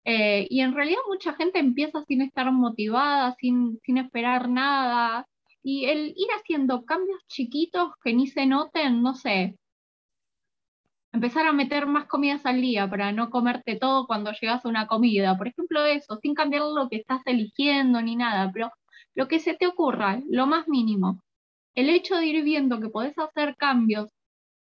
Eh, 0.04 0.46
y 0.50 0.60
en 0.60 0.74
realidad 0.74 1.00
mucha 1.08 1.34
gente 1.34 1.58
empieza 1.58 2.02
sin 2.04 2.22
estar 2.22 2.50
motivada, 2.52 3.34
sin, 3.40 3.80
sin 3.84 3.98
esperar 3.98 4.48
nada. 4.48 5.26
Y 5.62 5.86
el 5.86 6.08
ir 6.16 6.28
haciendo 6.38 6.84
cambios 6.84 7.20
chiquitos 7.28 7.92
que 8.02 8.12
ni 8.14 8.26
se 8.26 8.46
noten, 8.46 9.02
no 9.02 9.14
sé, 9.14 9.56
empezar 11.14 11.46
a 11.46 11.52
meter 11.52 11.86
más 11.86 12.06
comidas 12.06 12.44
al 12.44 12.60
día 12.60 12.90
para 12.90 13.12
no 13.12 13.30
comerte 13.30 13.76
todo 13.76 14.06
cuando 14.06 14.32
llegas 14.32 14.64
a 14.64 14.68
una 14.68 14.86
comida. 14.88 15.38
Por 15.38 15.48
ejemplo, 15.48 15.86
eso, 15.86 16.18
sin 16.20 16.34
cambiar 16.34 16.62
lo 16.62 16.88
que 16.88 16.96
estás 16.96 17.22
eligiendo 17.26 18.02
ni 18.02 18.16
nada, 18.16 18.50
pero 18.52 18.72
lo 19.14 19.28
que 19.28 19.38
se 19.38 19.54
te 19.54 19.66
ocurra, 19.68 20.20
lo 20.28 20.46
más 20.46 20.66
mínimo. 20.68 21.22
El 21.74 21.88
hecho 21.88 22.16
de 22.16 22.26
ir 22.26 22.44
viendo 22.44 22.80
que 22.80 22.88
podés 22.88 23.16
hacer 23.18 23.56
cambios 23.56 24.10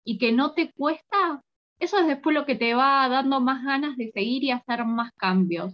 y 0.03 0.17
que 0.17 0.33
no 0.33 0.53
te 0.53 0.71
cuesta, 0.73 1.41
eso 1.81 1.99
es 1.99 2.07
después 2.07 2.35
lo 2.35 2.45
que 2.45 2.55
te 2.55 2.73
va 2.75 3.09
dando 3.09 3.41
más 3.41 3.63
ganas 3.63 3.97
de 3.97 4.11
seguir 4.11 4.43
y 4.43 4.51
hacer 4.51 4.85
más 4.85 5.11
cambios. 5.17 5.73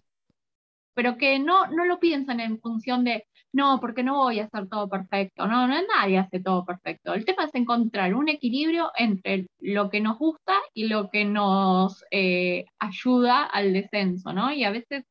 Pero 0.95 1.17
que 1.17 1.39
no, 1.39 1.67
no 1.67 1.85
lo 1.85 1.99
piensan 1.99 2.39
en 2.39 2.59
función 2.59 3.03
de, 3.03 3.25
no, 3.53 3.79
porque 3.79 4.03
no 4.03 4.15
voy 4.15 4.39
a 4.39 4.45
hacer 4.45 4.67
todo 4.69 4.89
perfecto. 4.89 5.47
No, 5.47 5.67
no 5.67 5.75
nadie 5.95 6.17
hace 6.19 6.39
todo 6.39 6.65
perfecto. 6.65 7.13
El 7.13 7.25
tema 7.25 7.45
es 7.45 7.53
encontrar 7.55 8.15
un 8.15 8.29
equilibrio 8.29 8.91
entre 8.97 9.47
lo 9.59 9.89
que 9.89 10.01
nos 10.01 10.17
gusta 10.17 10.53
y 10.73 10.87
lo 10.87 11.09
que 11.09 11.25
nos 11.25 12.03
eh, 12.11 12.65
ayuda 12.79 13.43
al 13.45 13.73
descenso, 13.73 14.33
¿no? 14.33 14.51
Y 14.51 14.63
a 14.63 14.71
veces 14.71 15.05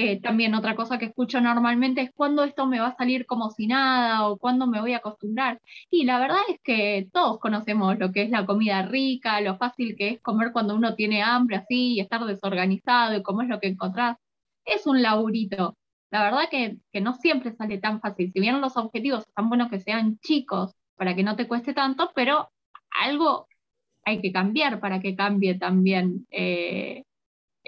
eh, 0.00 0.20
también 0.20 0.54
otra 0.54 0.76
cosa 0.76 0.96
que 0.96 1.06
escucho 1.06 1.40
normalmente 1.40 2.00
es 2.02 2.12
cuándo 2.14 2.44
esto 2.44 2.68
me 2.68 2.78
va 2.78 2.86
a 2.88 2.96
salir 2.96 3.26
como 3.26 3.50
si 3.50 3.66
nada 3.66 4.28
o 4.28 4.38
cuándo 4.38 4.68
me 4.68 4.80
voy 4.80 4.92
a 4.92 4.98
acostumbrar. 4.98 5.60
Y 5.90 6.04
la 6.04 6.20
verdad 6.20 6.38
es 6.48 6.60
que 6.62 7.08
todos 7.12 7.40
conocemos 7.40 7.98
lo 7.98 8.12
que 8.12 8.22
es 8.22 8.30
la 8.30 8.46
comida 8.46 8.82
rica, 8.82 9.40
lo 9.40 9.56
fácil 9.56 9.96
que 9.96 10.10
es 10.10 10.22
comer 10.22 10.52
cuando 10.52 10.76
uno 10.76 10.94
tiene 10.94 11.22
hambre 11.24 11.56
así 11.56 11.94
y 11.94 12.00
estar 12.00 12.24
desorganizado 12.24 13.16
y 13.16 13.24
cómo 13.24 13.42
es 13.42 13.48
lo 13.48 13.58
que 13.58 13.66
encontrás. 13.68 14.16
Es 14.64 14.86
un 14.86 15.02
laburito. 15.02 15.76
La 16.10 16.22
verdad 16.22 16.48
que, 16.48 16.76
que 16.92 17.00
no 17.00 17.14
siempre 17.14 17.52
sale 17.56 17.78
tan 17.78 18.00
fácil. 18.00 18.30
Si 18.32 18.38
bien 18.40 18.60
los 18.60 18.76
objetivos 18.76 19.26
están 19.26 19.48
buenos 19.48 19.68
que 19.68 19.80
sean 19.80 20.18
chicos 20.20 20.76
para 20.96 21.16
que 21.16 21.24
no 21.24 21.34
te 21.34 21.48
cueste 21.48 21.74
tanto, 21.74 22.12
pero 22.14 22.50
algo 22.90 23.48
hay 24.04 24.20
que 24.20 24.30
cambiar 24.32 24.78
para 24.80 25.00
que 25.00 25.16
cambie 25.16 25.56
también 25.58 26.26
eh, 26.30 27.02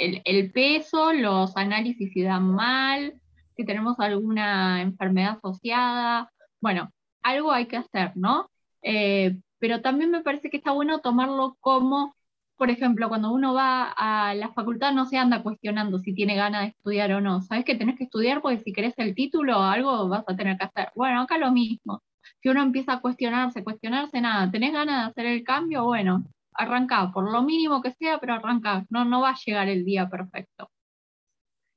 el, 0.01 0.53
peso, 0.53 1.13
los 1.13 1.57
análisis 1.57 2.13
si 2.13 2.23
dan 2.23 2.55
mal, 2.55 3.15
si 3.57 3.65
tenemos 3.65 3.99
alguna 4.01 4.83
enfermedad 4.83 5.39
asociada. 5.39 6.31
Bueno, 6.61 6.91
algo 7.23 7.53
hay 7.53 7.67
que 7.67 7.77
hacer, 7.77 8.13
¿no? 8.17 8.51
Eh, 8.83 9.37
pero 9.59 9.83
también 9.83 10.11
me 10.11 10.23
parece 10.23 10.51
que 10.51 10.57
está 10.57 10.73
bueno 10.73 11.01
tomarlo 11.01 11.57
como, 11.61 12.15
por 12.57 12.71
ejemplo, 12.71 13.09
cuando 13.09 13.33
uno 13.33 13.55
va 13.55 13.93
a 13.97 14.35
la 14.35 14.51
facultad 14.53 14.93
no 14.93 15.07
se 15.07 15.19
anda 15.19 15.43
cuestionando 15.43 15.99
si 15.99 16.15
tiene 16.15 16.37
ganas 16.37 16.63
de 16.63 16.69
estudiar 16.69 17.13
o 17.13 17.21
no. 17.21 17.43
Sabes 17.43 17.65
que 17.65 17.75
tenés 17.75 17.97
que 17.99 18.05
estudiar 18.05 18.41
porque 18.43 18.59
si 18.59 18.73
querés 18.73 18.95
el 18.99 19.15
título 19.15 19.61
algo 19.63 20.09
vas 20.09 20.25
a 20.27 20.37
tener 20.37 20.57
que 20.59 20.65
hacer. 20.65 20.91
Bueno, 20.97 21.23
acá 21.23 21.39
lo 21.39 21.53
mismo. 21.53 22.03
Si 22.43 22.49
uno 22.49 22.63
empieza 22.63 22.95
a 22.95 23.01
cuestionarse, 23.01 23.65
cuestionarse 23.65 24.21
nada, 24.21 24.51
¿tenés 24.51 24.73
ganas 24.73 25.05
de 25.05 25.11
hacer 25.11 25.27
el 25.27 25.45
cambio? 25.45 25.85
Bueno, 25.85 26.25
arranca, 26.61 27.11
por 27.13 27.31
lo 27.31 27.43
mínimo 27.43 27.83
que 27.83 27.93
sea, 27.93 28.19
pero 28.19 28.35
arranca, 28.35 28.85
no, 28.91 29.05
no 29.05 29.21
va 29.21 29.31
a 29.31 29.39
llegar 29.45 29.69
el 29.69 29.85
día 29.85 30.09
perfecto. 30.09 30.71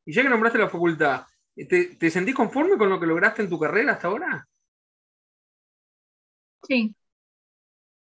Y 0.05 0.13
ya 0.13 0.21
que 0.21 0.29
nombraste 0.29 0.59
la 0.59 0.69
facultad, 0.69 1.25
¿te, 1.55 1.95
¿te, 1.95 2.09
sentís 2.09 2.35
conforme 2.35 2.77
con 2.77 2.89
lo 2.89 2.99
que 2.99 3.07
lograste 3.07 3.41
en 3.41 3.49
tu 3.49 3.59
carrera 3.59 3.93
hasta 3.93 4.07
ahora? 4.07 4.47
Sí, 6.67 6.95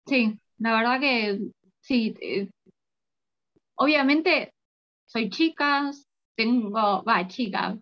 sí, 0.06 0.38
la 0.58 0.74
verdad 0.74 1.00
que 1.00 1.40
sí. 1.80 2.14
Eh, 2.20 2.48
obviamente 3.76 4.54
soy 5.06 5.30
chica, 5.30 5.90
tengo, 6.34 7.02
va, 7.04 7.26
chica, 7.28 7.76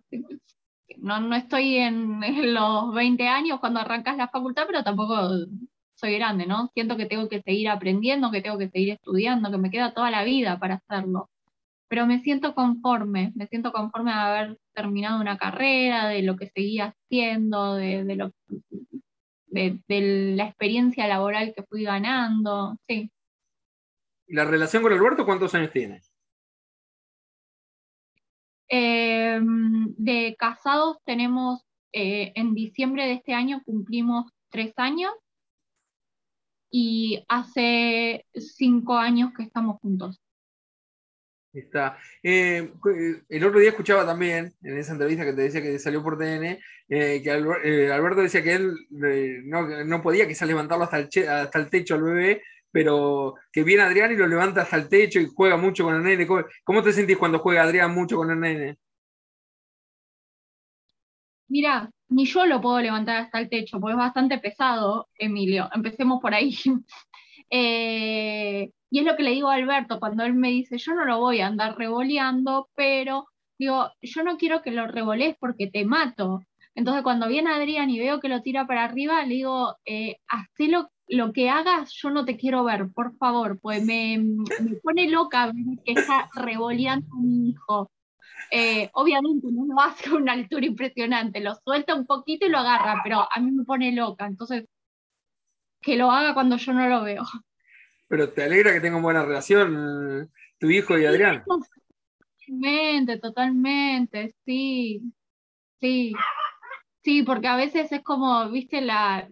no, 0.97 1.19
no 1.21 1.35
estoy 1.35 1.77
en, 1.77 2.23
en, 2.23 2.53
los 2.53 2.93
20 2.93 3.27
años 3.27 3.59
cuando 3.59 3.79
arrancas 3.79 4.17
la 4.17 4.27
facultad, 4.27 4.63
pero 4.67 4.83
tampoco 4.83 5.15
soy 5.99 6.15
grande, 6.15 6.45
¿no? 6.45 6.69
Siento 6.73 6.97
que 6.97 7.05
tengo 7.05 7.27
que 7.27 7.41
seguir 7.41 7.69
aprendiendo, 7.69 8.31
que 8.31 8.41
tengo 8.41 8.57
que 8.57 8.69
seguir 8.69 8.93
estudiando, 8.93 9.51
que 9.51 9.57
me 9.57 9.69
queda 9.69 9.93
toda 9.93 10.09
la 10.09 10.23
vida 10.23 10.57
para 10.57 10.75
hacerlo. 10.75 11.29
Pero 11.89 12.05
me 12.05 12.19
siento 12.19 12.55
conforme, 12.55 13.31
me 13.35 13.47
siento 13.47 13.71
conforme 13.71 14.11
de 14.11 14.17
haber 14.17 14.57
terminado 14.73 15.19
una 15.19 15.37
carrera, 15.37 16.07
de 16.07 16.21
lo 16.21 16.37
que 16.37 16.47
seguía 16.47 16.93
haciendo, 16.93 17.75
de, 17.75 18.03
lo, 18.15 18.31
de, 19.47 20.35
la 20.35 20.45
experiencia 20.45 21.07
laboral 21.07 21.53
que 21.55 21.63
fui 21.63 21.83
ganando, 21.83 22.77
sí. 22.87 23.11
¿Y 24.27 24.35
la 24.35 24.45
relación 24.45 24.83
con 24.83 24.93
Alberto 24.93 25.25
cuántos 25.25 25.53
años 25.55 25.71
tiene? 25.71 26.01
Em, 28.67 29.95
de 29.97 30.35
casados 30.37 30.97
tenemos, 31.03 31.65
eh, 31.91 32.31
en 32.35 32.53
diciembre 32.53 33.07
de 33.07 33.13
este 33.13 33.33
año 33.33 33.63
cumplimos 33.65 34.31
tres 34.51 34.73
años 34.77 35.11
y 36.71 37.23
hace 37.27 38.25
cinco 38.33 38.97
años 38.97 39.31
que 39.35 39.43
estamos 39.43 39.79
juntos. 39.81 40.21
Está. 41.51 41.97
Eh, 42.21 42.71
el 43.27 43.43
otro 43.43 43.59
día 43.59 43.69
escuchaba 43.69 44.05
también, 44.05 44.53
en 44.61 44.77
esa 44.77 44.93
entrevista 44.93 45.25
que 45.25 45.33
te 45.33 45.41
decía 45.41 45.61
que 45.61 45.79
salió 45.79 46.03
por 46.03 46.17
TN, 46.17 46.59
eh, 46.89 47.21
que 47.23 47.29
eh, 47.63 47.91
Alberto 47.91 48.21
decía 48.21 48.43
que 48.43 48.53
él 48.53 48.75
no, 49.45 50.01
podía 50.03 50.27
quizás 50.27 50.47
levantarlo 50.47 50.83
hasta 50.83 50.99
el, 50.99 51.09
hasta 51.27 51.59
el 51.59 51.69
techo 51.69 51.95
al 51.95 52.03
bebé, 52.03 52.43
pero 52.71 53.33
que 53.51 53.63
viene 53.63 53.81
Adrián 53.83 54.11
y 54.11 54.15
lo 54.15 54.27
levanta 54.27 54.61
hasta 54.61 54.77
el 54.77 54.87
techo 54.89 55.19
y 55.19 55.27
juega 55.33 55.57
mucho 55.57 55.83
con 55.83 55.95
el 55.95 56.03
nene. 56.03 56.27
¿Cómo, 56.63 56.83
te 56.83 56.93
sentís 56.93 57.17
cuando 57.17 57.39
juega 57.39 57.63
Adrián 57.63 57.93
mucho 57.93 58.17
con 58.17 58.29
el 58.29 58.39
nene? 58.39 58.77
Mira, 61.49 61.89
ni 62.09 62.25
yo 62.25 62.45
lo 62.45 62.61
puedo 62.61 62.79
levantar 62.79 63.17
hasta 63.17 63.39
el 63.39 63.49
techo, 63.49 63.79
porque 63.79 63.93
es 63.93 63.97
bastante 63.97 64.37
pesado, 64.39 65.09
Emilio. 65.15 65.69
Empecemos 65.73 66.21
por 66.21 66.33
ahí. 66.33 66.55
Eh, 67.51 68.69
y 68.91 68.99
es 68.99 69.05
lo 69.05 69.15
que 69.15 69.23
le 69.23 69.31
digo 69.31 69.49
a 69.49 69.55
Alberto 69.55 69.99
cuando 69.99 70.23
él 70.23 70.35
me 70.35 70.49
dice, 70.49 70.77
yo 70.77 70.93
no 70.93 71.03
lo 71.03 71.17
voy 71.17 71.41
a 71.41 71.47
andar 71.47 71.75
revoleando, 71.79 72.69
pero 72.75 73.25
digo, 73.57 73.89
yo 74.03 74.23
no 74.23 74.37
quiero 74.37 74.61
que 74.61 74.69
lo 74.69 74.85
revolees 74.85 75.35
porque 75.39 75.65
te 75.65 75.83
mato. 75.83 76.41
Entonces 76.75 77.01
cuando 77.01 77.27
viene 77.27 77.49
Adrián 77.49 77.89
y 77.89 77.97
veo 77.97 78.19
que 78.19 78.29
lo 78.29 78.43
tira 78.43 78.67
para 78.67 78.83
arriba, 78.83 79.25
le 79.25 79.33
digo, 79.33 79.75
eh, 79.83 80.17
lo, 80.59 80.89
lo, 81.07 81.33
que 81.33 81.49
hagas, 81.49 81.91
yo 81.93 82.11
no 82.11 82.23
te 82.23 82.37
quiero 82.37 82.63
ver, 82.63 82.89
por 82.93 83.17
favor, 83.17 83.59
pues 83.59 83.83
me, 83.83 84.19
me 84.19 84.75
pone 84.83 85.09
loca 85.09 85.51
que 85.83 85.93
está 85.93 86.29
revoleando 86.35 87.07
mi 87.15 87.49
hijo. 87.49 87.89
Eh, 88.51 88.89
obviamente 88.93 89.47
no 89.51 89.65
lo 89.65 89.79
hace 89.79 90.09
a 90.09 90.15
una 90.15 90.33
altura 90.33 90.65
impresionante, 90.65 91.39
lo 91.39 91.55
suelta 91.63 91.93
un 91.93 92.05
poquito 92.05 92.45
y 92.45 92.49
lo 92.49 92.57
agarra, 92.57 93.01
pero 93.03 93.27
a 93.31 93.39
mí 93.39 93.51
me 93.51 93.63
pone 93.63 93.91
loca, 93.91 94.25
entonces 94.25 94.65
que 95.81 95.95
lo 95.95 96.11
haga 96.11 96.33
cuando 96.33 96.57
yo 96.57 96.73
no 96.73 96.87
lo 96.89 97.03
veo. 97.03 97.23
Pero 98.07 98.29
te 98.33 98.43
alegra 98.43 98.73
que 98.73 98.81
tengan 98.81 99.01
buena 99.01 99.23
relación 99.23 100.31
tu 100.57 100.69
hijo 100.69 100.97
y 100.97 101.05
Adrián. 101.05 101.43
Totalmente, 101.45 103.19
totalmente, 103.19 104.35
sí, 104.45 105.01
sí, 105.79 106.13
sí, 107.03 107.23
porque 107.23 107.47
a 107.47 107.55
veces 107.55 107.91
es 107.91 108.03
como, 108.03 108.49
viste, 108.49 108.81
la, 108.81 109.29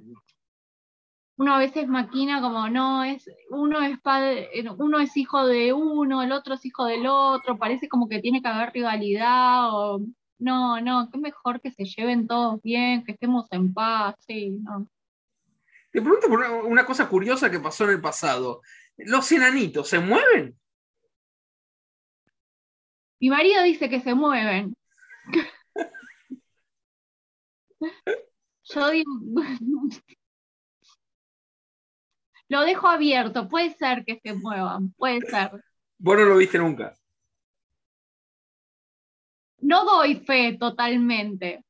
uno 1.38 1.56
a 1.56 1.60
veces 1.60 1.88
maquina 1.88 2.42
como 2.42 2.68
no 2.70 3.04
es 3.04 3.30
uno 3.50 3.82
es 3.82 4.00
padre 4.00 4.50
uno 4.78 5.00
es 5.00 5.16
hijo 5.16 5.46
de 5.46 5.74
uno 5.74 6.24
el 6.24 6.32
otro 6.32 6.56
es 6.56 6.66
hijo 6.66 6.86
del 6.86 7.08
otro 7.08 7.58
parece 7.58 7.88
como 7.88 8.10
que 8.10 8.20
tiene 8.20 8.42
que 8.42 8.48
haber 8.48 8.72
rivalidad 8.74 9.70
o 9.72 10.02
no 10.40 10.82
no 10.82 11.10
qué 11.12 11.18
mejor 11.20 11.62
que 11.62 11.72
se 11.72 11.86
lleven 11.86 12.28
todos 12.28 12.62
bien 12.62 13.04
que 13.04 13.14
estemos 13.14 13.48
en 13.52 13.74
paz 13.74 14.16
sí 14.20 14.50
no. 14.62 14.88
Te 15.92 16.02
pregunto 16.02 16.28
por 16.28 16.42
una, 16.66 16.86
cosa 16.86 17.08
curiosa 17.08 17.50
que 17.50 17.62
pasó 17.62 17.86
en 17.86 17.92
el 17.92 18.02
pasado. 18.02 18.62
Los 18.98 19.32
enanitos 19.32 19.88
se 19.88 20.00
mueven 20.00 20.56
mi 23.20 23.30
marido 23.30 23.64
dice 23.64 23.90
que 23.90 24.00
se 24.02 24.14
mueven. 24.14 24.76
Yo 28.64 28.90
digo 28.90 29.12
lo 32.50 32.62
dejo 32.62 32.88
abierto, 32.88 33.48
puede 33.48 33.74
ser 33.76 34.06
que 34.06 34.20
se 34.20 34.34
muevan, 34.34 34.94
puede 34.94 35.22
ser. 35.22 35.52
Vos 35.98 36.18
no 36.18 36.26
lo 36.26 36.38
viste 36.38 36.58
nunca. 36.58 36.96
No 39.60 39.84
doy 39.84 40.16
fe 40.16 40.58
totalmente. 40.60 41.64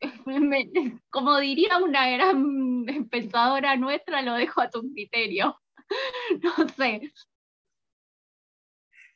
Como 1.10 1.38
diría 1.38 1.78
una 1.78 2.08
gran 2.10 2.84
pensadora 3.10 3.76
nuestra, 3.76 4.22
lo 4.22 4.34
dejo 4.34 4.60
a 4.60 4.70
tu 4.70 4.82
criterio. 4.92 5.58
No 6.42 6.68
sé. 6.76 7.10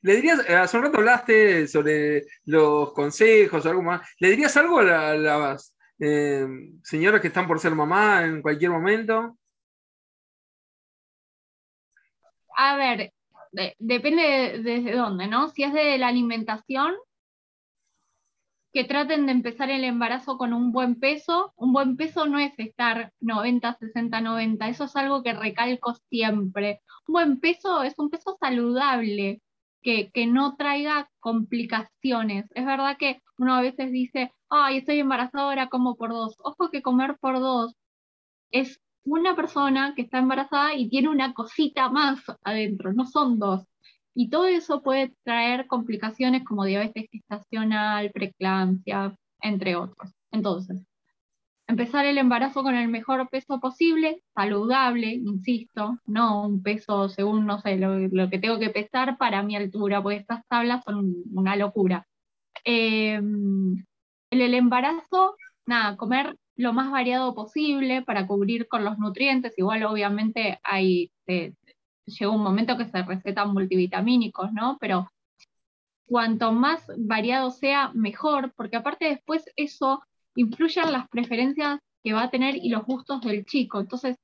¿Le 0.01 0.17
dirías, 0.17 0.49
eh, 0.49 0.57
hace 0.57 0.77
un 0.79 0.85
rato 0.85 0.99
hablaste 0.99 1.69
sobre 1.69 2.23
los 2.47 2.95
consejos 2.95 3.65
o 3.65 3.69
algo 3.69 3.83
más, 3.83 4.09
¿le 4.19 4.31
dirías 4.31 4.57
algo 4.57 4.79
a, 4.79 5.15
las 5.15 5.77
eh, 6.01 6.47
señoras 6.83 7.21
que 7.21 7.29
están 7.29 7.47
por 7.47 7.61
ser 7.61 7.75
mamá 7.75 8.25
en 8.25 8.41
cualquier 8.41 8.71
momento? 8.71 9.37
A 12.57 12.77
ver, 12.77 13.13
depende 13.79 14.61
desde 14.63 14.97
dónde, 14.97 15.27
¿no? 15.27 15.49
Si 15.49 15.63
es 15.63 15.73
de 15.73 15.99
la 15.99 16.09
alimentación, 16.09 16.95
que 18.73 18.85
traten 18.85 19.27
de 19.27 19.33
empezar 19.33 19.71
el 19.71 19.85
embarazo 19.85 20.39
con 20.39 20.53
un 20.55 20.73
buen 20.73 20.99
peso. 20.99 21.53
Un 21.57 21.73
buen 21.73 21.97
peso 21.97 22.27
no 22.27 22.39
es 22.39 22.53
estar 22.59 23.13
90, 23.21 23.77
60, 23.79 24.21
90, 24.21 24.69
eso 24.69 24.85
es 24.85 24.97
algo 24.97 25.23
que 25.23 25.35
recalco 25.35 25.95
siempre. 26.09 26.81
Un 27.07 27.13
buen 27.13 27.41
peso 27.41 27.83
es 27.83 27.95
un 27.99 28.11
peso 28.11 28.37
saludable, 28.41 29.43
que, 29.83 30.11
que 30.11 30.27
no 30.27 30.57
traiga 30.57 31.11
complicaciones. 31.21 32.47
Es 32.55 32.65
verdad 32.65 32.97
que 32.99 33.21
uno 33.37 33.55
a 33.55 33.61
veces 33.61 33.93
dice, 33.93 34.33
ay, 34.49 34.79
estoy 34.79 35.01
embarazada, 35.01 35.69
como 35.69 35.97
por 35.97 36.11
dos. 36.11 36.37
Ojo 36.39 36.71
que 36.71 36.83
comer 36.83 37.19
por 37.21 37.41
dos 37.41 37.75
es 38.51 38.81
una 39.05 39.35
persona 39.37 39.95
que 39.95 40.03
está 40.03 40.19
embarazada 40.19 40.75
y 40.75 40.89
tiene 40.89 41.09
una 41.09 41.35
cosita 41.35 41.89
más 41.89 42.21
adentro, 42.45 42.93
no 42.93 43.07
son 43.07 43.39
dos. 43.39 43.67
Y 44.15 44.29
todo 44.29 44.47
eso 44.47 44.83
puede 44.83 45.15
traer 45.25 45.67
complicaciones 45.67 46.45
como 46.45 46.65
diabetes 46.65 47.09
gestacional, 47.11 48.11
preeclampsia, 48.13 49.17
entre 49.41 49.77
otros. 49.77 50.13
Entonces, 50.31 50.79
empezar 51.67 52.05
el 52.05 52.19
embarazo 52.19 52.63
con 52.63 52.75
el 52.75 52.89
mejor 52.89 53.29
peso 53.31 53.59
posible, 53.61 54.23
saludable, 54.35 55.09
insisto, 55.15 55.99
no 56.07 56.47
un 56.47 56.63
peso 56.63 57.09
según, 57.09 57.47
no 57.47 57.61
sé, 57.61 57.77
lo, 57.79 58.31
que 58.31 58.39
tengo 58.39 58.59
que 58.59 58.71
pesar 58.71 59.17
para 59.19 59.43
mi 59.43 59.57
altura, 59.57 60.03
porque 60.03 60.19
estas 60.19 60.47
tablas 60.49 60.85
son 60.85 61.15
una 61.33 61.57
locura. 61.57 62.07
en 62.65 63.85
em, 64.31 64.41
el 64.43 64.55
embarazo, 64.55 65.37
nada, 65.67 65.97
comer 65.97 66.37
lo 66.57 66.73
más 66.73 66.91
variado 66.91 67.35
posible 67.35 68.03
para 68.03 68.27
cubrir 68.27 68.69
con 68.69 68.85
los 68.85 68.99
nutrientes. 68.99 69.55
Igual 69.57 69.85
obviamente 69.85 70.59
hay, 70.63 71.11
llega 71.27 72.31
un 72.31 72.43
momento 72.43 72.77
que 72.77 72.87
se 72.87 73.03
recetan 73.03 73.53
multivitamínicos, 73.53 74.53
¿no? 74.53 74.79
Pero 74.81 75.09
cuanto 76.07 76.53
más 76.53 76.87
variado 76.99 77.51
sea, 77.51 77.91
mejor, 77.95 78.53
porque 78.55 78.77
aparte 78.77 79.07
después 79.07 79.45
eso 79.57 80.03
influye 80.35 80.81
en 80.81 80.93
las 80.93 81.09
preferencias 81.09 81.81
que 82.05 82.13
va 82.13 82.25
a 82.25 82.31
tener 82.31 82.57
y 82.57 82.69
los 82.69 82.85
gustos 82.85 83.21
del 83.23 83.45
chico. 83.47 83.81
Entonces, 83.81 84.17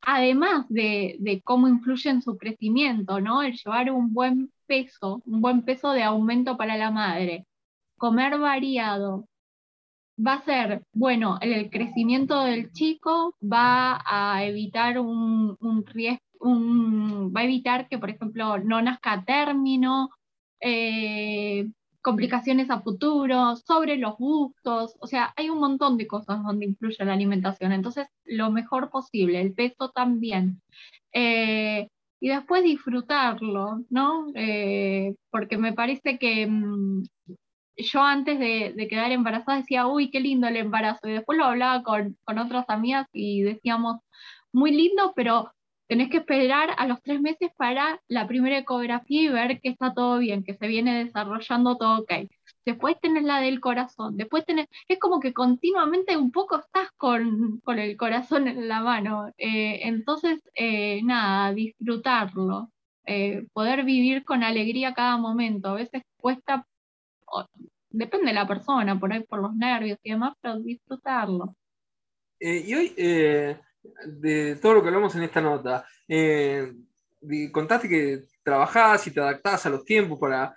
además 0.00 0.66
de, 0.68 1.16
de 1.20 1.42
cómo 1.42 1.68
influye 1.68 2.10
en 2.10 2.22
su 2.22 2.36
crecimiento, 2.36 3.20
¿no? 3.20 3.42
El 3.42 3.54
llevar 3.54 3.90
un 3.90 4.12
buen 4.12 4.52
peso, 4.66 5.22
un 5.26 5.40
buen 5.40 5.62
peso 5.62 5.92
de 5.92 6.02
aumento 6.02 6.56
para 6.56 6.76
la 6.76 6.90
madre, 6.90 7.46
comer 7.96 8.38
variado, 8.38 9.28
va 10.24 10.34
a 10.34 10.44
ser, 10.44 10.82
bueno, 10.92 11.38
el 11.40 11.70
crecimiento 11.70 12.44
del 12.44 12.72
chico 12.72 13.34
va 13.42 14.02
a 14.04 14.44
evitar 14.44 14.98
un, 14.98 15.56
riesgo, 15.86 16.20
va 16.40 17.40
a 17.40 17.44
evitar 17.44 17.88
que, 17.88 17.98
por 17.98 18.10
ejemplo, 18.10 18.58
no 18.58 18.82
nazca 18.82 19.12
a 19.12 19.24
término, 19.24 20.10
eh, 20.60 21.68
complicaciones 22.02 22.70
a 22.70 22.80
futuro, 22.82 23.56
sobre 23.56 23.96
los 23.96 24.16
gustos, 24.16 24.96
o 25.00 25.06
sea, 25.06 25.32
hay 25.36 25.50
un 25.50 25.58
montón 25.60 25.96
de 25.96 26.06
cosas 26.06 26.42
donde 26.42 26.66
influye 26.66 27.04
la 27.04 27.14
alimentación, 27.14 27.72
entonces 27.72 28.08
lo 28.24 28.50
mejor 28.50 28.90
posible, 28.90 29.40
el 29.40 29.54
peso 29.54 29.90
también. 29.94 30.60
Eh, 31.12 31.88
y 32.20 32.28
después 32.28 32.62
disfrutarlo, 32.62 33.80
¿no? 33.90 34.26
Eh, 34.34 35.14
porque 35.30 35.58
me 35.58 35.72
parece 35.72 36.18
que 36.18 36.46
mm, 36.46 37.02
yo 37.76 38.02
antes 38.02 38.38
de, 38.38 38.86
quedar 38.88 39.12
embarazada 39.12 39.58
decía, 39.58 39.86
uy, 39.86 40.10
qué 40.10 40.20
lindo 40.20 40.48
el 40.48 40.56
embarazo. 40.56 41.08
Y 41.08 41.12
después 41.12 41.38
lo 41.38 41.44
hablaba 41.44 41.82
con, 41.82 42.16
otras 42.26 42.64
amigas 42.68 43.06
y 43.12 43.42
decíamos, 43.42 44.00
muy 44.52 44.72
lindo, 44.72 45.12
pero 45.16 45.52
tenés 45.88 46.10
que 46.10 46.18
esperar 46.18 46.74
a 46.78 46.86
los 46.86 47.02
tres 47.02 47.20
meses 47.20 47.50
para 47.56 48.00
la 48.08 48.26
primera 48.26 48.58
ecografía 48.58 49.22
y 49.22 49.28
ver 49.28 49.60
que 49.60 49.70
está 49.70 49.92
todo 49.94 50.18
bien, 50.18 50.44
que 50.44 50.54
se 50.54 50.66
viene 50.66 51.04
desarrollando 51.04 51.76
todo 51.76 52.00
ok. 52.00 52.12
Después 52.64 52.96
tenés 53.00 53.24
la 53.24 53.40
del 53.40 53.60
corazón, 53.60 54.16
después 54.16 54.44
tenés, 54.46 54.68
es 54.88 54.98
como 54.98 55.20
que 55.20 55.32
continuamente 55.32 56.16
un 56.16 56.30
poco 56.30 56.60
estás 56.60 56.88
con, 56.96 57.60
el 57.66 57.96
corazón 57.96 58.48
en 58.48 58.68
la 58.68 58.80
mano. 58.80 59.28
Eh, 59.36 59.80
entonces, 59.82 60.40
eh, 60.54 61.02
nada, 61.02 61.52
disfrutarlo, 61.52 62.70
eh, 63.04 63.46
poder 63.52 63.84
vivir 63.84 64.24
con 64.24 64.42
alegría 64.44 64.94
cada 64.94 65.16
momento. 65.18 65.70
A 65.70 65.74
veces 65.74 66.02
cuesta 66.16 66.66
depende 67.92 68.28
de 68.28 68.32
la 68.34 68.46
persona, 68.46 68.98
por 68.98 69.12
ahí 69.12 69.24
por 69.24 69.40
los 69.40 69.54
nervios 69.54 69.98
y 70.02 70.10
demás, 70.10 70.34
pero 70.40 70.58
disfrutarlo. 70.60 71.54
Eh, 72.40 72.64
y 72.66 72.74
hoy, 72.74 72.94
eh, 72.96 73.60
de 74.06 74.56
todo 74.56 74.74
lo 74.74 74.82
que 74.82 74.88
hablamos 74.88 75.14
en 75.14 75.22
esta 75.22 75.40
nota, 75.40 75.86
eh, 76.08 76.72
contaste 77.52 77.88
que 77.88 78.22
trabajás 78.42 79.06
y 79.06 79.12
te 79.12 79.20
adaptás 79.20 79.66
a 79.66 79.70
los 79.70 79.84
tiempos 79.84 80.18
para 80.18 80.52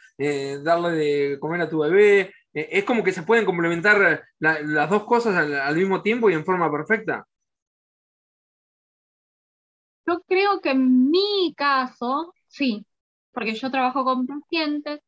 darle 0.64 0.92
de 0.92 1.40
comer 1.40 1.62
a 1.62 1.70
tu 1.70 1.80
bebé. 1.80 2.34
¿Es 2.52 2.84
como 2.86 3.04
que 3.04 3.12
se 3.12 3.22
pueden 3.22 3.46
complementar 3.46 4.24
las 4.40 4.90
dos 4.90 5.04
cosas 5.04 5.36
al, 5.36 5.76
mismo 5.76 6.02
tiempo 6.02 6.30
y 6.30 6.34
en 6.34 6.46
forma 6.46 6.72
perfecta? 6.72 7.28
Yo 10.08 10.22
creo 10.28 10.62
que 10.62 10.72
en 10.72 11.12
mi 11.12 11.54
caso, 11.56 12.34
sí, 12.48 12.86
porque 13.32 13.54
yo 13.54 13.70
trabajo 13.70 14.04
con 14.04 14.26
pacientes 14.26 15.02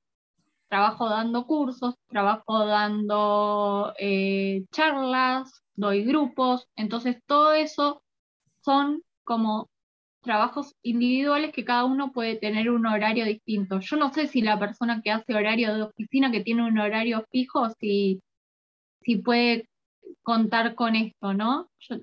trabajo 0.70 1.10
dando 1.10 1.46
cursos, 1.46 1.96
trabajo 2.08 2.66
dando 2.66 3.94
eh, 4.00 4.66
charlas, 4.72 5.64
doy 5.76 6.04
grupos, 6.04 6.68
entonces 6.76 7.18
todo 7.26 7.54
eso 7.54 8.04
son 8.64 9.02
como 9.24 9.70
trabajos 10.22 10.76
individuales 10.84 11.54
que 11.54 11.66
cada 11.66 11.86
uno 11.86 12.12
puede 12.12 12.36
tener 12.36 12.70
un 12.70 12.86
horario 12.86 13.26
distinto. 13.26 13.80
Yo 13.80 13.96
no 13.98 14.14
sé 14.14 14.28
si 14.28 14.42
la 14.42 14.60
persona 14.60 15.02
que 15.02 15.12
hace 15.12 15.34
horario 15.34 15.74
de 15.74 15.84
oficina, 15.84 16.32
que 16.32 16.44
tiene 16.44 16.68
un 16.68 16.78
horario 16.80 17.26
fijo, 17.32 17.70
si, 17.80 18.22
si 19.02 19.18
puede 19.18 19.70
contar 20.24 20.76
con 20.76 20.96
esto, 20.96 21.34
¿no? 21.34 21.70
Yo 21.80 21.98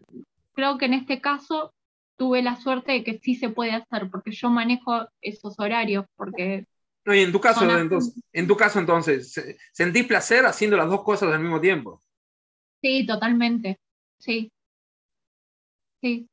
creo 0.55 0.79
que 0.79 0.87
en 0.87 0.95
este 0.95 1.21
caso 1.21 1.75
tuve 2.17 2.43
la 2.43 2.57
suerte 2.57 2.93
de 2.93 3.05
que 3.05 3.19
sí 3.19 3.35
se 3.35 3.51
puede 3.51 3.73
hacer, 3.73 4.09
porque 4.11 4.33
yo 4.33 4.51
manejo 4.51 5.07
esos 5.21 5.59
horarios, 5.59 6.07
porque... 6.17 6.67
No, 7.05 7.15
y 7.15 7.21
en 7.21 7.33
tu 7.33 7.41
caso, 7.41 7.65
entonces, 7.65 8.15
en 8.33 8.47
tu 8.47 8.57
caso 8.57 8.79
entonces, 8.79 9.35
¿sentís 9.73 10.07
placer 10.07 10.47
haciendo 10.47 10.77
las 10.77 10.89
dos 10.89 11.03
cosas 11.03 11.33
al 11.33 11.41
mismo 11.41 11.61
tiempo? 11.61 12.03
Sí, 12.81 13.07
totalmente, 13.07 13.79
sí. 14.19 14.51
Sí. 16.01 16.29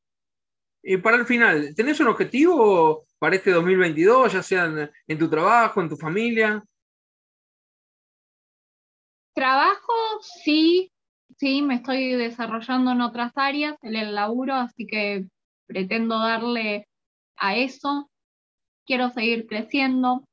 Y 0.83 0.97
para 0.97 1.17
el 1.17 1.25
final, 1.25 1.75
¿tenés 1.75 1.99
un 1.99 2.07
objetivo 2.07 3.05
para 3.19 3.35
este 3.35 3.51
2022, 3.51 4.33
ya 4.33 4.41
sea 4.41 4.89
en, 5.07 5.17
tu 5.19 5.29
trabajo, 5.29 5.81
en 5.81 5.89
tu 5.89 5.95
familia? 5.95 6.63
Trabajo, 9.33 9.93
sí, 10.43 10.91
sí, 11.37 11.61
me 11.61 11.75
estoy 11.75 12.13
desarrollando 12.13 12.91
en 12.91 13.01
otras 13.01 13.31
áreas, 13.35 13.77
en 13.81 13.95
el 13.95 14.15
laburo, 14.15 14.55
así 14.55 14.87
que 14.87 15.27
pretendo 15.67 16.17
darle 16.17 16.87
a 17.37 17.55
eso. 17.55 18.09
Quiero 18.85 19.09
seguir 19.11 19.45
creciendo. 19.47 20.25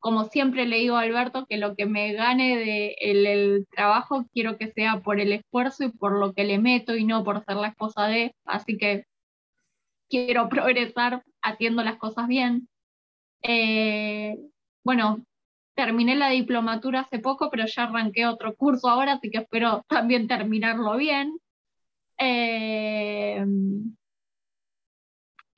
Como 0.00 0.24
siempre 0.24 0.66
le 0.66 0.78
digo 0.78 0.96
a 0.96 1.02
Alberto, 1.02 1.46
que 1.46 1.56
lo 1.56 1.74
que 1.74 1.86
me 1.86 2.12
gane 2.12 2.56
del 2.56 2.66
de 2.66 2.96
el 3.00 3.66
trabajo 3.70 4.26
quiero 4.32 4.56
que 4.56 4.70
sea 4.72 5.00
por 5.00 5.20
el 5.20 5.32
esfuerzo 5.32 5.84
y 5.84 5.90
por 5.90 6.18
lo 6.18 6.32
que 6.34 6.44
le 6.44 6.58
meto 6.58 6.96
y 6.96 7.04
no 7.04 7.24
por 7.24 7.44
ser 7.44 7.56
la 7.56 7.68
esposa 7.68 8.06
de. 8.06 8.34
Así 8.44 8.78
que 8.78 9.04
quiero 10.08 10.48
progresar 10.48 11.22
haciendo 11.42 11.82
las 11.82 11.96
cosas 11.96 12.28
bien. 12.28 12.68
Eh, 13.42 14.36
bueno, 14.84 15.24
terminé 15.74 16.16
la 16.16 16.30
diplomatura 16.30 17.00
hace 17.00 17.18
poco, 17.18 17.50
pero 17.50 17.66
ya 17.66 17.84
arranqué 17.84 18.26
otro 18.26 18.54
curso 18.56 18.88
ahora, 18.88 19.14
así 19.14 19.30
que 19.30 19.38
espero 19.38 19.84
también 19.88 20.26
terminarlo 20.28 20.96
bien. 20.96 21.38
Eh, 22.18 23.44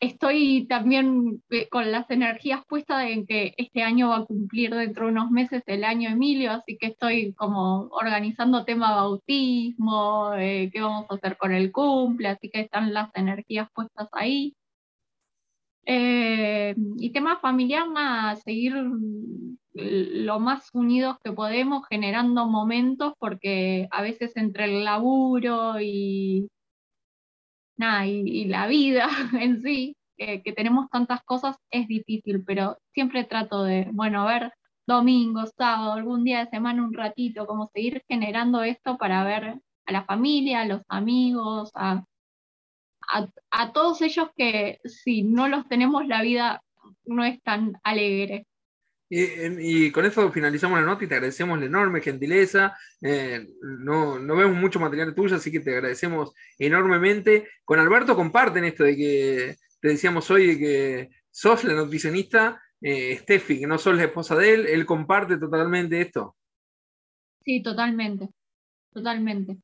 estoy 0.00 0.66
también 0.66 1.42
eh, 1.50 1.68
con 1.68 1.92
las 1.92 2.10
energías 2.10 2.64
puestas 2.66 3.04
en 3.04 3.26
que 3.26 3.54
este 3.58 3.82
año 3.82 4.08
va 4.08 4.18
a 4.18 4.24
cumplir 4.24 4.74
dentro 4.74 5.06
de 5.06 5.12
unos 5.12 5.30
meses 5.30 5.62
el 5.66 5.84
año 5.84 6.10
Emilio, 6.10 6.52
así 6.52 6.78
que 6.78 6.88
estoy 6.88 7.34
como 7.34 7.88
organizando 7.90 8.64
tema 8.64 8.92
bautismo, 8.96 10.32
eh, 10.34 10.70
qué 10.72 10.80
vamos 10.80 11.06
a 11.10 11.14
hacer 11.14 11.36
con 11.36 11.52
el 11.52 11.70
cumple, 11.70 12.28
así 12.28 12.48
que 12.50 12.60
están 12.60 12.94
las 12.94 13.10
energías 13.14 13.68
puestas 13.74 14.08
ahí. 14.12 14.54
Eh, 15.86 16.74
y 16.98 17.10
tema 17.10 17.38
familiar, 17.40 17.86
seguir 18.44 18.74
lo 19.72 20.40
más 20.40 20.68
unidos 20.72 21.16
que 21.22 21.32
podemos, 21.32 21.86
generando 21.88 22.46
momentos, 22.46 23.14
porque 23.18 23.88
a 23.90 24.02
veces 24.02 24.36
entre 24.36 24.64
el 24.66 24.84
laburo 24.84 25.80
y 25.80 26.48
y, 28.06 28.44
la 28.46 28.66
vida 28.66 29.08
en 29.40 29.62
sí, 29.62 29.96
que 30.16 30.52
tenemos 30.54 30.90
tantas 30.90 31.22
cosas, 31.22 31.56
es 31.70 31.88
difícil, 31.88 32.44
pero 32.44 32.76
siempre 32.92 33.24
trato 33.24 33.64
de, 33.64 33.88
bueno, 33.92 34.26
ver 34.26 34.52
domingo, 34.86 35.46
sábado, 35.46 35.92
algún 35.92 36.24
día 36.24 36.44
de 36.44 36.50
semana, 36.50 36.82
un 36.82 36.92
ratito, 36.92 37.46
como 37.46 37.66
seguir 37.68 38.02
generando 38.08 38.62
esto 38.62 38.98
para 38.98 39.24
ver 39.24 39.60
a 39.86 39.92
la 39.92 40.04
familia, 40.04 40.60
a 40.60 40.66
los 40.66 40.82
amigos, 40.88 41.70
a, 41.74 42.04
a 43.50 43.72
todos 43.72 44.02
ellos 44.02 44.28
que 44.36 44.78
si 44.84 45.22
no 45.22 45.48
los 45.48 45.66
tenemos 45.68 46.06
la 46.06 46.22
vida 46.22 46.62
no 47.04 47.24
es 47.24 47.42
tan 47.42 47.74
alegre. 47.82 48.46
Y, 49.12 49.90
con 49.90 50.04
eso 50.04 50.30
finalizamos 50.30 50.78
la 50.78 50.86
nota 50.86 51.04
y 51.04 51.08
te 51.08 51.16
agradecemos 51.16 51.58
la 51.58 51.66
enorme 51.66 52.00
gentileza. 52.00 52.76
Eh, 53.02 53.44
no, 53.60 54.20
no, 54.20 54.36
vemos 54.36 54.56
mucho 54.56 54.78
material 54.78 55.16
tuyo, 55.16 55.34
así 55.34 55.50
que 55.50 55.58
te 55.58 55.74
agradecemos 55.74 56.32
enormemente. 56.56 57.48
Con 57.64 57.80
Alberto 57.80 58.14
comparten 58.14 58.64
esto 58.64 58.84
de 58.84 58.96
que 58.96 59.56
te 59.80 59.88
decíamos 59.88 60.30
hoy 60.30 60.46
de 60.46 60.58
que 60.58 61.10
sos 61.28 61.64
la 61.64 61.74
nutricionista, 61.74 62.62
eh, 62.80 63.16
Steffi, 63.16 63.58
que 63.58 63.66
no 63.66 63.78
sos 63.78 63.96
la 63.96 64.04
esposa 64.04 64.36
de 64.36 64.54
él, 64.54 64.66
él 64.66 64.86
comparte 64.86 65.38
totalmente 65.38 66.00
esto. 66.00 66.36
Sí, 67.44 67.62
totalmente, 67.62 68.28
totalmente. 68.92 69.56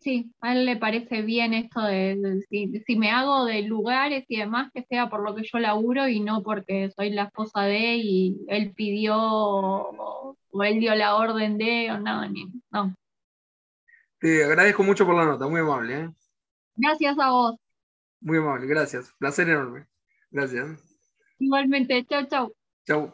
Sí, 0.00 0.32
a 0.40 0.54
él 0.54 0.64
le 0.64 0.76
parece 0.76 1.20
bien 1.20 1.52
esto 1.52 1.82
de, 1.82 2.42
si, 2.48 2.96
me 2.96 3.10
hago 3.10 3.44
de 3.44 3.60
lugares 3.62 4.24
y 4.28 4.38
demás, 4.38 4.70
que 4.72 4.82
sea 4.84 5.10
por 5.10 5.22
lo 5.22 5.34
que 5.34 5.42
yo 5.42 5.58
laburo 5.58 6.08
y 6.08 6.20
no 6.20 6.42
porque 6.42 6.90
soy 6.96 7.10
la 7.10 7.24
esposa 7.24 7.62
de 7.62 7.96
y 7.96 8.40
él 8.48 8.72
pidió 8.74 9.14
o, 9.18 10.36
él 10.64 10.80
dio 10.80 10.94
la 10.94 11.16
orden 11.16 11.58
de 11.58 11.92
o 11.92 11.98
nada, 11.98 12.26
ni, 12.28 12.46
no. 12.70 12.94
Te 14.18 14.44
agradezco 14.44 14.82
mucho 14.82 15.04
por 15.04 15.14
la 15.14 15.26
nota, 15.26 15.46
muy 15.46 15.60
amable. 15.60 16.00
¿eh? 16.00 16.10
Gracias 16.76 17.18
a 17.18 17.30
vos. 17.30 17.56
Muy 18.20 18.38
amable, 18.38 18.66
gracias. 18.66 19.12
Placer 19.18 19.50
enorme. 19.50 19.86
Gracias. 20.30 20.82
Igualmente, 21.38 22.04
chau, 22.06 22.26
chau. 22.26 22.54
Chau. 22.86 23.12